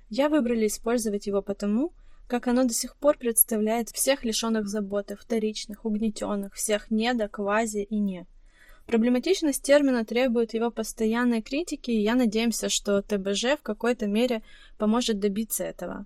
я 0.09 0.29
выбрали 0.29 0.67
использовать 0.67 1.25
его 1.25 1.41
потому, 1.41 1.93
как 2.27 2.47
оно 2.47 2.63
до 2.63 2.73
сих 2.75 2.95
пор 2.95 3.17
представляет 3.17 3.89
всех 3.89 4.23
лишенных 4.23 4.67
заботы, 4.67 5.15
вторичных, 5.15 5.83
угнетенных, 5.83 6.53
всех 6.53 6.91
недо, 6.91 7.27
квази 7.27 7.81
и 7.81 7.97
не. 7.97 8.27
Проблематичность 8.85 9.63
термина 9.63 10.05
требует 10.05 10.53
его 10.53 10.69
постоянной 10.69 11.41
критики, 11.41 11.89
и 11.89 12.01
я 12.01 12.13
надеемся, 12.13 12.69
что 12.69 13.01
ТБЖ 13.01 13.57
в 13.57 13.63
какой-то 13.63 14.05
мере 14.05 14.43
поможет 14.77 15.19
добиться 15.19 15.63
этого. 15.63 16.05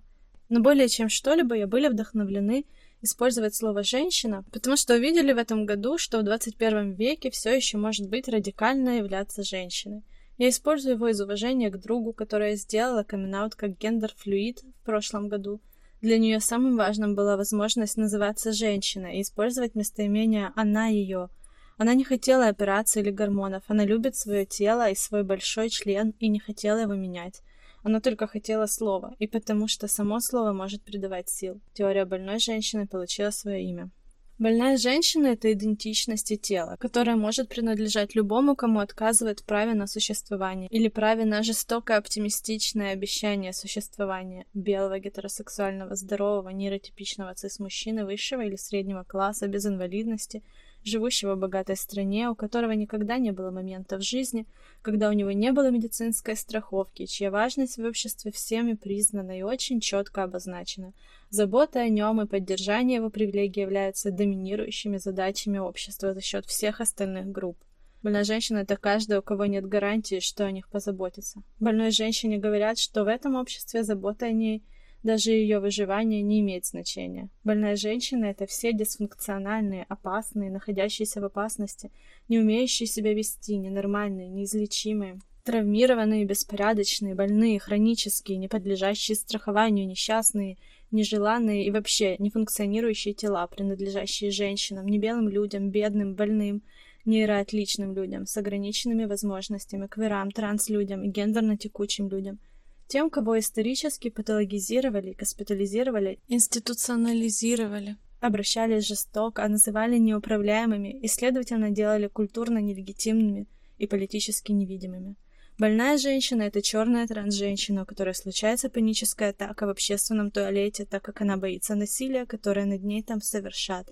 Но 0.50 0.60
более 0.60 0.88
чем 0.88 1.08
что-либо 1.08 1.54
я 1.54 1.66
были 1.66 1.88
вдохновлены 1.88 2.66
использовать 3.00 3.54
слово 3.54 3.82
«женщина», 3.82 4.44
потому 4.52 4.76
что 4.76 4.94
увидели 4.94 5.32
в 5.32 5.38
этом 5.38 5.64
году, 5.64 5.96
что 5.96 6.18
в 6.18 6.24
21 6.24 6.92
веке 6.92 7.30
все 7.30 7.54
еще 7.54 7.78
может 7.78 8.10
быть 8.10 8.28
радикально 8.28 8.98
являться 8.98 9.42
женщиной. 9.42 10.02
Я 10.36 10.48
использую 10.48 10.96
его 10.96 11.08
из 11.08 11.20
уважения 11.20 11.70
к 11.70 11.80
другу, 11.80 12.12
которая 12.12 12.56
сделала 12.56 13.04
камин 13.04 13.48
как 13.56 13.78
гендер-флюид 13.78 14.62
в 14.62 14.84
прошлом 14.84 15.28
году. 15.28 15.60
Для 16.02 16.18
нее 16.18 16.40
самым 16.40 16.76
важным 16.76 17.14
была 17.14 17.36
возможность 17.36 17.96
называться 17.96 18.52
женщиной 18.52 19.18
и 19.18 19.22
использовать 19.22 19.74
местоимение 19.74 20.52
«она» 20.56 20.88
ее– 20.88 21.30
Она 21.80 21.94
не 21.94 22.04
хотела 22.04 22.48
операции 22.48 23.00
или 23.00 23.10
гормонов, 23.10 23.62
она 23.68 23.86
любит 23.86 24.14
свое 24.14 24.44
тело 24.44 24.90
и 24.90 24.94
свой 24.94 25.22
большой 25.22 25.70
член 25.70 26.10
и 26.18 26.28
не 26.28 26.38
хотела 26.38 26.76
его 26.80 26.92
менять. 26.92 27.40
Она 27.82 28.00
только 28.00 28.26
хотела 28.26 28.66
слова, 28.66 29.14
и 29.18 29.26
потому 29.26 29.68
что 29.68 29.88
само 29.88 30.20
слово 30.20 30.52
может 30.52 30.82
придавать 30.82 31.28
сил. 31.28 31.60
Теория 31.72 32.04
больной 32.04 32.38
женщины 32.38 32.86
получила 32.86 33.30
свое 33.30 33.62
имя. 33.64 33.90
Больная 34.38 34.78
женщина– 34.78 35.26
это 35.34 35.52
идентичность 35.52 36.30
и 36.30 36.38
тело, 36.38 36.76
которое 36.80 37.14
может 37.14 37.50
принадлежать 37.50 38.14
любому, 38.14 38.56
кому 38.56 38.80
отказывает 38.80 39.40
в 39.40 39.44
праве 39.44 39.74
на 39.74 39.86
существование 39.86 40.66
или 40.70 40.88
праве 40.88 41.26
на 41.26 41.42
жестокое 41.42 41.98
оптимистичное 41.98 42.92
обещание 42.92 43.52
существования 43.52 44.46
белого 44.54 44.98
гетеросексуального 44.98 45.94
здорового 45.94 46.48
нейротипичного 46.48 47.34
цис-мужчины 47.34 48.06
высшего 48.06 48.40
или 48.40 48.56
среднего 48.56 49.04
класса 49.04 49.46
без 49.46 49.66
инвалидности– 49.66 50.42
живущего 50.84 51.34
в 51.34 51.38
богатой 51.38 51.76
стране, 51.76 52.28
у 52.30 52.34
которого 52.34 52.72
никогда 52.72 53.18
не 53.18 53.32
было 53.32 53.50
момента 53.50 53.98
в 53.98 54.02
жизни, 54.02 54.46
когда 54.82 55.08
у 55.08 55.12
него 55.12 55.32
не 55.32 55.52
было 55.52 55.70
медицинской 55.70 56.36
страховки, 56.36 57.06
чья 57.06 57.30
важность 57.30 57.76
в 57.76 57.84
обществе 57.84 58.32
всеми 58.32 58.74
признана 58.74 59.38
и 59.38 59.42
очень 59.42 59.80
четко 59.80 60.22
обозначена. 60.22 60.92
Забота 61.30 61.80
о 61.80 61.88
нем 61.88 62.20
и 62.20 62.26
поддержание 62.26 62.96
его 62.96 63.10
привилегий 63.10 63.60
являются 63.60 64.10
доминирующими 64.10 64.96
задачами 64.96 65.58
общества 65.58 66.14
за 66.14 66.20
счет 66.20 66.46
всех 66.46 66.80
остальных 66.80 67.26
групп. 67.26 67.58
Больная 68.02 68.24
женщина– 68.24 68.58
это 68.60 68.76
каждая, 68.76 69.20
у 69.20 69.22
кого 69.22 69.44
нет 69.44 69.66
гарантии, 69.66 70.20
что 70.20 70.46
о 70.46 70.50
них 70.50 70.70
позаботится. 70.70 71.42
Больной 71.58 71.90
женщине 71.90 72.38
говорят, 72.38 72.78
что 72.78 73.04
в 73.04 73.08
этом 73.08 73.36
обществе 73.36 73.82
забота 73.82 74.26
о 74.26 74.32
ней– 74.32 74.64
даже 75.02 75.30
ее 75.30 75.60
выживание 75.60 76.20
не 76.22 76.40
имеет 76.40 76.66
значения. 76.66 77.30
Больная 77.42 77.76
женщина– 77.76 78.24
это 78.26 78.46
все 78.46 78.72
дисфункциональные, 78.72 79.86
опасные, 79.88 80.50
находящиеся 80.50 81.20
в 81.20 81.24
опасности, 81.24 81.90
не 82.28 82.38
умеющие 82.38 82.86
себя 82.86 83.14
вести, 83.14 83.56
ненормальные, 83.56 84.28
неизлечимые, 84.28 85.18
травмированные, 85.44 86.26
беспорядочные, 86.26 87.14
больные, 87.14 87.58
хронические, 87.58 88.36
не 88.36 88.48
подлежащие 88.48 89.16
страхованию, 89.16 89.86
несчастные, 89.86 90.58
нежеланные 90.90 91.64
и 91.64 91.70
вообще 91.70 92.16
нефункционирующие 92.18 93.14
тела, 93.14 93.46
принадлежащие 93.46 94.30
женщинам, 94.30 94.86
не 94.86 94.98
белым 94.98 95.28
людям, 95.28 95.70
бедным, 95.70 96.14
больным, 96.14 96.62
нейроотличным 97.06 97.94
людям, 97.94 98.26
с 98.26 98.36
ограниченными 98.36 99.06
возможностями, 99.06 99.86
кверам, 99.86 100.30
транслюдям 100.30 101.04
и 101.04 101.08
гендерно-текучим 101.08 102.10
людям– 102.10 102.38
тем, 102.90 103.08
кого 103.08 103.38
исторически 103.38 104.10
патологизировали, 104.10 105.16
госпитализировали, 105.16 106.18
институционализировали, 106.26 107.96
обращались 108.20 108.88
жестоко, 108.88 109.44
а 109.44 109.48
называли 109.48 109.96
неуправляемыми 109.96 110.98
и, 111.00 111.06
следовательно, 111.06 111.70
делали 111.70 112.08
культурно 112.08 112.58
нелегитимными 112.58 113.46
и 113.78 113.86
политически 113.86 114.50
невидимыми. 114.50 115.14
Больная 115.56 115.98
женщина– 115.98 116.42
это 116.48 116.62
черная 116.62 117.06
трансженщина, 117.06 117.82
у 117.82 117.86
которой 117.86 118.14
случается 118.14 118.68
паническая 118.68 119.30
атака 119.30 119.66
в 119.66 119.70
общественном 119.70 120.32
туалете, 120.32 120.84
так 120.84 121.02
как 121.02 121.20
она 121.20 121.36
боится 121.36 121.76
насилия, 121.76 122.26
которое 122.26 122.66
над 122.66 122.82
ней 122.82 123.04
там 123.04 123.20
совершат. 123.20 123.88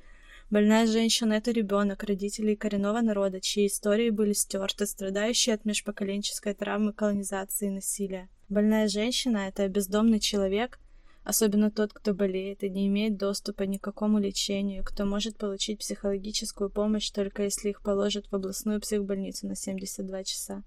Больная 0.50 0.88
женщина– 0.88 1.32
это 1.34 1.52
ребенок 1.52 2.02
родителей 2.02 2.56
коренного 2.56 3.00
народа, 3.00 3.40
чьи 3.40 3.68
истории 3.68 4.10
были 4.10 4.32
стерты, 4.32 4.86
страдающие 4.86 5.54
от 5.54 5.64
межпоколенческой 5.64 6.54
травмы 6.54 6.92
колонизации 6.92 7.68
и 7.68 7.70
насилия. 7.70 8.28
Больная 8.48 8.88
женщина– 8.88 9.48
это 9.48 9.68
бездомный 9.68 10.20
человек, 10.20 10.78
особенно 11.22 11.70
тот, 11.70 11.92
кто 11.92 12.14
болеет 12.14 12.64
и 12.64 12.70
не 12.70 12.86
имеет 12.86 13.18
доступа 13.18 13.64
ни 13.64 13.76
к 13.76 13.82
какому 13.82 14.18
лечению, 14.18 14.82
кто 14.84 15.04
может 15.04 15.36
получить 15.36 15.80
психологическую 15.80 16.70
помощь 16.70 17.10
только 17.10 17.42
если 17.42 17.68
их 17.68 17.82
положат 17.82 18.26
в 18.26 18.34
областную 18.34 18.80
психбольницу 18.80 19.46
на 19.46 19.54
72 19.54 20.24
часа. 20.24 20.62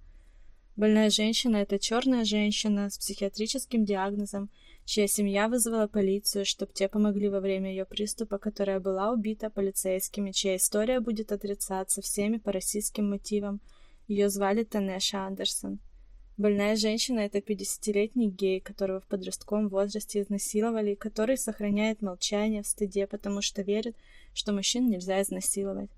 Больная 0.76 1.10
женщина– 1.10 1.56
это 1.58 1.80
черная 1.80 2.24
женщина 2.24 2.88
с 2.88 2.98
психиатрическим 2.98 3.84
диагнозом, 3.84 4.48
чья 4.84 5.08
семья 5.08 5.48
вызвала 5.48 5.88
полицию, 5.88 6.46
чтобы 6.46 6.72
те 6.72 6.88
помогли 6.88 7.28
во 7.28 7.40
время 7.40 7.70
ее 7.70 7.84
приступа, 7.84 8.38
которая 8.38 8.78
была 8.78 9.10
убита 9.10 9.50
полицейскими, 9.50 10.30
чья 10.30 10.54
история 10.54 11.00
будет 11.00 11.32
отрицаться 11.32 12.00
всеми 12.00 12.36
по 12.36 12.52
российским 12.52 13.10
мотивам. 13.10 13.60
Ее 14.06 14.30
звали 14.30 14.62
Танеша 14.62 15.26
Андерсон. 15.26 15.80
Больная 16.38 16.76
женщина– 16.76 17.20
это 17.20 17.38
50-летний 17.38 18.30
гей, 18.30 18.60
которого 18.60 19.00
в 19.00 19.06
подростковом 19.06 19.68
возрасте 19.68 20.22
изнасиловали, 20.22 20.94
который 20.94 21.36
сохраняет 21.36 22.00
молчание 22.00 22.62
в 22.62 22.66
стыде, 22.66 23.06
потому 23.06 23.42
что 23.42 23.60
верит, 23.60 23.96
что 24.32 24.52
мужчин 24.52 24.88
нельзя 24.88 25.20
изнасиловать. 25.20 25.90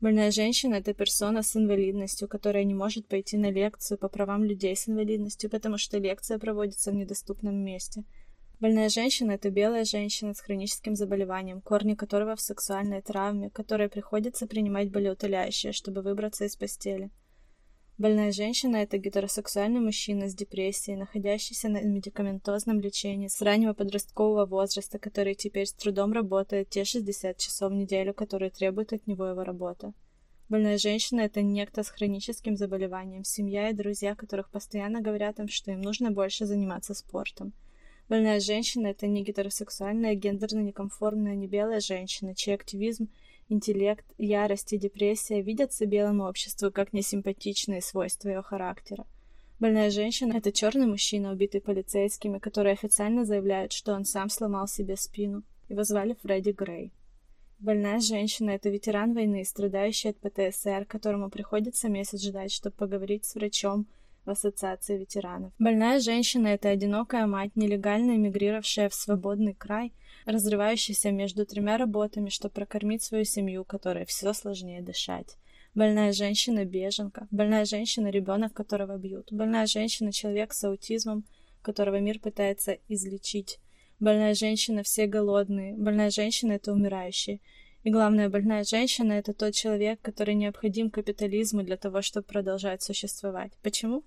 Больная 0.00 0.30
женщина– 0.30 0.74
это 0.76 0.94
персона 0.94 1.42
с 1.42 1.56
инвалидностью, 1.56 2.28
которая 2.28 2.62
не 2.64 2.72
может 2.72 3.06
пойти 3.06 3.36
на 3.36 3.50
лекцию 3.50 3.98
по 3.98 4.08
правам 4.08 4.44
людей 4.44 4.76
с 4.76 4.88
инвалидностью, 4.88 5.50
потому 5.50 5.76
что 5.76 5.98
лекция 5.98 6.38
проводится 6.38 6.92
в 6.92 6.94
недоступном 6.94 7.56
месте. 7.56 8.04
Больная 8.60 8.90
женщина– 8.90 9.32
это 9.32 9.50
белая 9.50 9.84
женщина 9.84 10.34
с 10.34 10.40
хроническим 10.40 10.94
заболеванием, 10.94 11.60
корни 11.60 11.94
которого 11.94 12.36
в 12.36 12.40
сексуальной 12.40 13.02
травме, 13.02 13.50
которой 13.50 13.88
приходится 13.88 14.46
принимать 14.46 14.90
болеутоляющие, 14.90 15.72
чтобы 15.72 16.02
выбраться 16.02 16.44
из 16.44 16.54
постели. 16.56 17.10
Больная 18.00 18.32
женщина– 18.32 18.76
это 18.78 18.96
гетеросексуальный 18.96 19.78
мужчина 19.78 20.26
с 20.26 20.34
депрессией, 20.34 20.96
находящийся 20.96 21.68
на 21.68 21.82
медикаментозном 21.82 22.80
лечении 22.80 23.28
с 23.28 23.42
раннего 23.42 23.74
подросткового 23.74 24.46
возраста, 24.46 24.98
который 24.98 25.34
теперь 25.34 25.66
с 25.66 25.74
трудом 25.74 26.14
работает 26.14 26.70
те 26.70 26.86
60 26.86 27.36
часов 27.36 27.70
в 27.70 27.74
неделю, 27.74 28.14
которые 28.14 28.50
требует 28.50 28.94
от 28.94 29.06
него 29.06 29.26
его 29.26 29.44
работа. 29.44 29.92
Больная 30.48 30.78
женщина– 30.78 31.20
это 31.26 31.42
некто 31.42 31.82
с 31.82 31.90
хроническим 31.90 32.56
заболеванием, 32.56 33.22
семья 33.22 33.68
и 33.68 33.74
друзья, 33.74 34.14
которых 34.14 34.50
постоянно 34.50 35.02
говорят 35.02 35.38
им, 35.38 35.48
что 35.48 35.70
им 35.70 35.82
нужно 35.82 36.10
больше 36.10 36.46
заниматься 36.46 36.94
спортом. 36.94 37.52
Больная 38.08 38.40
женщина– 38.40 38.86
это 38.88 39.08
не 39.08 39.22
гетеросексуальная, 39.22 40.14
гендерно 40.14 40.60
неконформная, 40.60 41.34
не 41.34 41.48
белая 41.48 41.80
женщина, 41.80 42.34
чей 42.34 42.54
активизм– 42.54 43.10
интеллект, 43.50 44.06
ярость 44.18 44.72
и 44.72 44.78
депрессия 44.78 45.42
видятся 45.42 45.86
белому 45.86 46.24
обществу 46.24 46.70
как 46.70 46.92
несимпатичные 46.92 47.82
свойства 47.82 48.28
ее 48.28 48.42
характера. 48.42 49.06
Больная 49.58 49.90
женщина– 49.90 50.32
это 50.38 50.52
черный 50.52 50.86
мужчина, 50.86 51.32
убитый 51.32 51.60
полицейскими, 51.60 52.38
которые 52.38 52.72
официально 52.72 53.26
заявляют, 53.26 53.72
что 53.72 53.92
он 53.92 54.06
сам 54.06 54.30
сломал 54.30 54.66
себе 54.66 54.96
спину. 54.96 55.42
Его 55.68 55.84
звали 55.84 56.16
Фредди 56.22 56.52
Грей. 56.52 56.92
Больная 57.58 58.00
женщина– 58.00 58.50
это 58.52 58.70
ветеран 58.70 59.12
войны, 59.12 59.44
страдающий 59.44 60.08
от 60.08 60.16
ПТСР, 60.16 60.86
которому 60.86 61.28
приходится 61.28 61.90
месяц 61.90 62.22
ждать, 62.22 62.52
чтобы 62.52 62.74
поговорить 62.74 63.26
с 63.26 63.34
врачом 63.34 63.86
в 64.24 64.30
Ассоциации 64.30 64.98
ветеранов. 64.98 65.52
Больная 65.58 66.00
женщина– 66.00 66.46
это 66.48 66.68
одинокая 66.68 67.26
мать, 67.26 67.56
нелегально 67.56 68.16
эмигрировавшая 68.16 68.88
в 68.88 68.94
свободный 68.94 69.54
край– 69.54 69.92
разрывающийся 70.24 71.10
между 71.10 71.46
тремя 71.46 71.76
работами, 71.76 72.28
чтобы 72.28 72.54
прокормить 72.54 73.02
свою 73.02 73.24
семью, 73.24 73.64
которой 73.64 74.04
все 74.04 74.32
сложнее 74.32 74.82
дышать. 74.82 75.36
Больная 75.74 76.12
женщина-беженка, 76.12 77.28
больная 77.30 77.64
женщина-ребенок, 77.64 78.52
которого 78.52 78.96
бьют, 78.96 79.32
больная 79.32 79.66
женщина-человек 79.66 80.52
с 80.52 80.64
аутизмом, 80.64 81.24
которого 81.62 82.00
мир 82.00 82.18
пытается 82.18 82.78
излечить, 82.88 83.58
больная 84.00 84.34
женщина 84.34 84.82
все 84.82 85.06
голодные, 85.06 85.74
больная 85.76 86.10
женщина 86.10 86.52
это 86.52 86.72
умирающие. 86.72 87.40
И 87.82 87.90
главное, 87.90 88.28
больная 88.28 88.62
женщина 88.62 89.14
это 89.14 89.32
тот 89.32 89.54
человек, 89.54 90.00
который 90.02 90.34
необходим 90.34 90.90
капитализму 90.90 91.62
для 91.62 91.78
того, 91.78 92.02
чтобы 92.02 92.26
продолжать 92.26 92.82
существовать. 92.82 93.52
Почему? 93.62 94.04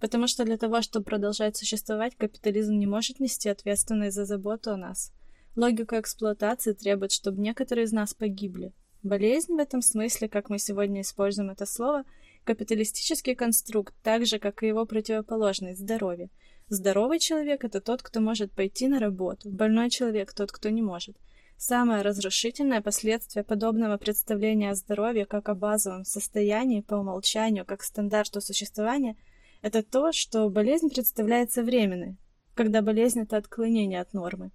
Потому 0.00 0.26
что 0.26 0.44
для 0.44 0.56
того, 0.56 0.82
чтобы 0.82 1.04
продолжать 1.04 1.56
существовать, 1.56 2.16
капитализм 2.16 2.74
не 2.74 2.86
может 2.86 3.20
нести 3.20 3.48
ответственность 3.48 4.16
за 4.16 4.24
заботу 4.24 4.72
о 4.72 4.76
нас. 4.76 5.12
Логика 5.54 6.00
эксплуатации 6.00 6.72
требует, 6.72 7.12
чтобы 7.12 7.40
некоторые 7.40 7.84
из 7.84 7.92
нас 7.92 8.14
погибли. 8.14 8.72
Болезнь 9.02 9.54
в 9.54 9.58
этом 9.58 9.80
смысле, 9.80 10.28
как 10.28 10.50
мы 10.50 10.58
сегодня 10.58 11.02
используем 11.02 11.50
это 11.50 11.66
слово, 11.66 12.04
капиталистический 12.42 13.36
конструкт, 13.36 13.94
так 14.02 14.26
же, 14.26 14.40
как 14.40 14.62
и 14.62 14.66
его 14.66 14.86
противоположность– 14.86 15.80
здоровье. 15.80 16.30
Здоровый 16.68 17.20
человек– 17.20 17.64
это 17.64 17.80
тот, 17.80 18.02
кто 18.02 18.20
может 18.20 18.52
пойти 18.52 18.88
на 18.88 18.98
работу, 18.98 19.50
больной 19.50 19.88
человек– 19.88 20.32
тот, 20.34 20.50
кто 20.50 20.68
не 20.68 20.82
может. 20.82 21.16
Самое 21.60 22.02
разрушительное 22.02 22.80
последствие 22.80 23.42
подобного 23.42 23.96
представления 23.96 24.70
о 24.70 24.76
здоровье 24.76 25.26
как 25.26 25.48
о 25.48 25.56
базовом 25.56 26.04
состоянии 26.04 26.82
по 26.82 26.94
умолчанию, 26.94 27.66
как 27.66 27.82
стандарту 27.82 28.40
существования– 28.40 29.16
это 29.62 29.82
то, 29.82 30.12
что 30.12 30.48
болезнь 30.50 30.88
представляется 30.88 31.64
временной, 31.64 32.16
когда 32.54 32.80
болезнь– 32.80 33.20
это 33.22 33.36
отклонение 33.36 34.00
от 34.00 34.12
нормы. 34.12 34.52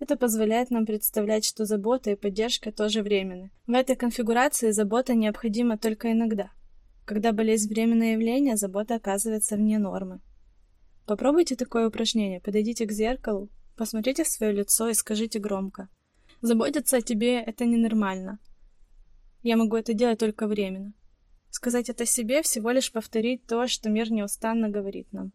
Это 0.00 0.16
позволяет 0.16 0.72
нам 0.72 0.86
представлять, 0.86 1.44
что 1.44 1.66
забота 1.66 2.10
и 2.10 2.16
поддержка 2.16 2.72
тоже 2.72 3.02
временны. 3.02 3.52
В 3.68 3.72
этой 3.72 3.94
конфигурации 3.94 4.72
забота 4.72 5.14
необходима 5.14 5.78
только 5.78 6.10
иногда. 6.10 6.50
Когда 7.04 7.30
болезнь 7.30 7.68
временное 7.68 8.14
явление, 8.14 8.56
забота 8.56 8.96
оказывается 8.96 9.54
вне 9.54 9.78
нормы. 9.78 10.20
Попробуйте 11.06 11.54
такое 11.54 11.86
упражнение. 11.86 12.40
Подойдите 12.40 12.86
к 12.86 12.92
зеркалу, 12.92 13.50
посмотрите 13.76 14.24
в 14.24 14.28
свое 14.28 14.52
лицо 14.52 14.88
и 14.88 14.94
скажите 14.94 15.38
громко. 15.38 15.88
Заботиться 16.40 16.96
о 16.96 17.02
тебе– 17.02 17.40
это 17.46 17.66
ненормально. 17.66 18.38
Я 19.42 19.56
могу 19.56 19.76
это 19.76 19.92
делать 19.94 20.18
только 20.18 20.46
временно. 20.46 20.94
Сказать 21.50 21.88
это 21.88 22.06
себе 22.06 22.42
всего 22.42 22.70
лишь 22.70 22.92
повторить 22.92 23.44
то, 23.46 23.66
что 23.66 23.90
мир 23.90 24.10
неустанно 24.10 24.68
говорит 24.68 25.12
нам. 25.12 25.32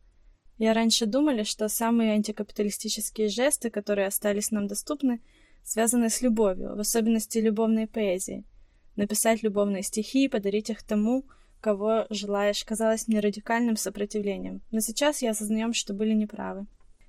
Я 0.58 0.74
раньше 0.74 1.06
думали, 1.06 1.44
что 1.44 1.68
самые 1.68 2.14
антикапиталистические 2.14 3.28
жесты, 3.28 3.70
которые 3.70 4.08
остались 4.08 4.52
нам 4.52 4.68
доступны, 4.68 5.22
связаны 5.64 6.10
с 6.10 6.22
любовью, 6.22 6.76
в 6.76 6.80
особенности 6.80 7.40
любовной 7.40 7.88
поэзии. 7.88 8.46
Написать 8.96 9.44
любовные 9.44 9.84
стихи 9.84 10.26
и 10.26 10.30
подарить 10.30 10.70
их 10.70 10.84
тому, 10.84 11.26
кого 11.60 12.06
желаешь, 12.10 12.64
казалось 12.64 13.08
мне 13.08 13.20
радикальным 13.20 13.76
сопротивлением. 13.76 14.62
Но 14.72 14.80
сейчас 14.80 15.22
я 15.22 15.32
осознаем, 15.32 15.74
что 15.74 15.94
были 15.94 16.14
неправы. 16.14 16.68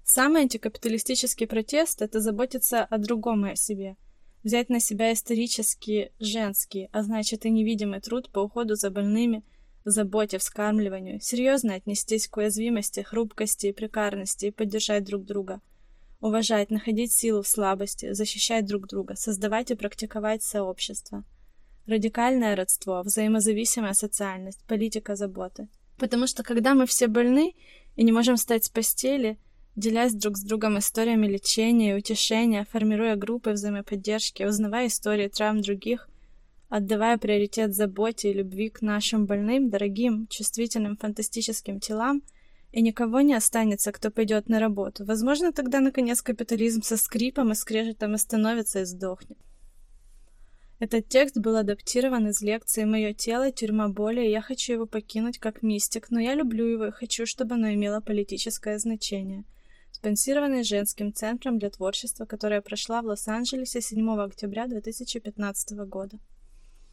Самый 0.09 0.43
антикапиталистический 0.43 1.49
протест— 1.49 2.01
это 2.01 2.21
заботиться 2.21 2.85
о 2.85 2.97
другом 2.99 3.45
и 3.45 3.51
о 3.51 3.57
себе. 3.57 3.97
Взять 4.45 4.69
на 4.69 4.79
себя 4.79 5.13
исторический, 5.13 6.13
женский, 6.21 6.89
а 6.93 7.03
значит 7.03 7.45
и 7.45 7.51
невидимый 7.51 8.01
труд 8.01 8.31
по 8.31 8.39
уходу 8.39 8.77
за 8.77 8.91
больными, 8.91 9.43
заботе, 9.85 10.39
вскармливанию, 10.39 11.21
серьезно 11.21 11.75
отнестись 11.75 12.29
к 12.29 12.37
уязвимости, 12.37 13.01
хрупкости 13.01 13.67
и 13.67 13.73
прекарности 13.73 14.47
и 14.47 14.51
поддержать 14.53 15.03
друг 15.03 15.25
друга. 15.25 15.61
Уважать, 16.21 16.71
находить 16.71 17.11
силу 17.11 17.43
в 17.43 17.49
слабости, 17.49 18.13
защищать 18.13 18.65
друг 18.65 18.87
друга, 18.87 19.17
создавать 19.17 19.73
и 19.73 19.75
практиковать 19.75 20.45
сообщество. 20.45 21.25
Радикальное 21.87 22.55
родство, 22.55 23.03
взаимозависимая 23.03 23.93
социальность, 23.93 24.65
политика 24.69 25.17
заботы. 25.17 25.67
Потому 25.99 26.29
что 26.29 26.45
когда 26.45 26.75
мы 26.75 26.87
все 26.87 27.09
больны 27.09 27.57
и 27.97 28.05
не 28.05 28.13
можем 28.13 28.37
встать 28.37 28.65
с 28.65 28.69
постели– 28.69 29.37
делясь 29.77 30.15
друг 30.15 30.39
с 30.39 30.43
другом 30.43 30.79
историями 30.79 31.27
лечения 31.27 31.93
и 31.93 31.99
утешения, 31.99 32.67
формируя 32.71 33.15
группы 33.15 33.51
взаимоподдержки, 33.51 34.43
узнавая 34.43 34.87
истории 34.87 35.29
травм 35.29 35.61
других, 35.61 36.09
отдавая 36.71 37.19
приоритет 37.19 37.75
заботе 37.75 38.31
и 38.31 38.35
любви 38.35 38.71
к 38.71 38.81
нашим 38.81 39.27
больным, 39.27 39.69
дорогим, 39.69 40.27
чувствительным, 40.29 40.97
фантастическим 40.97 41.79
телам, 41.79 42.23
и 42.73 42.83
никого 42.83 43.21
не 43.21 43.35
останется, 43.35 43.93
кто 43.93 44.11
пойдет 44.11 44.49
на 44.49 44.59
работу. 44.59 45.05
Возможно, 45.05 45.53
тогда, 45.53 45.81
наконец, 45.81 46.21
капитализм 46.23 46.83
со 46.83 46.97
скрипом 46.97 47.53
и 47.53 47.55
скрежетом 47.55 48.15
остановится 48.15 48.81
и 48.81 48.85
сдохнет. 48.85 49.39
Этот 50.79 51.09
текст 51.09 51.39
был 51.39 51.57
адаптирован 51.57 52.29
из 52.29 52.43
лекции 52.43 52.85
«Мое 52.85 53.15
тело. 53.15 53.51
Тюрьма 53.51 53.89
боли», 53.89 54.27
и 54.27 54.31
я 54.31 54.43
хочу 54.43 54.75
его 54.75 54.87
покинуть 54.87 55.39
как 55.39 55.63
мистик, 55.63 56.11
но 56.11 56.21
я 56.21 56.35
люблю 56.35 56.67
его 56.67 56.87
и 56.87 56.91
хочу, 56.91 57.25
чтобы 57.25 57.55
оно 57.55 57.73
имело 57.73 58.01
политическое 58.01 58.79
значение– 58.79 59.45
спонсированный 59.97 60.63
женским 60.63 61.11
центром 61.15 61.59
для 61.59 61.71
творчества, 61.71 62.27
которая 62.27 62.61
прошла 62.61 63.01
в 63.01 63.07
Лос-Анджелесе 63.07 63.81
7 63.81 64.21
октября 64.21 64.67
2015 64.67 65.79
года. 65.89 66.19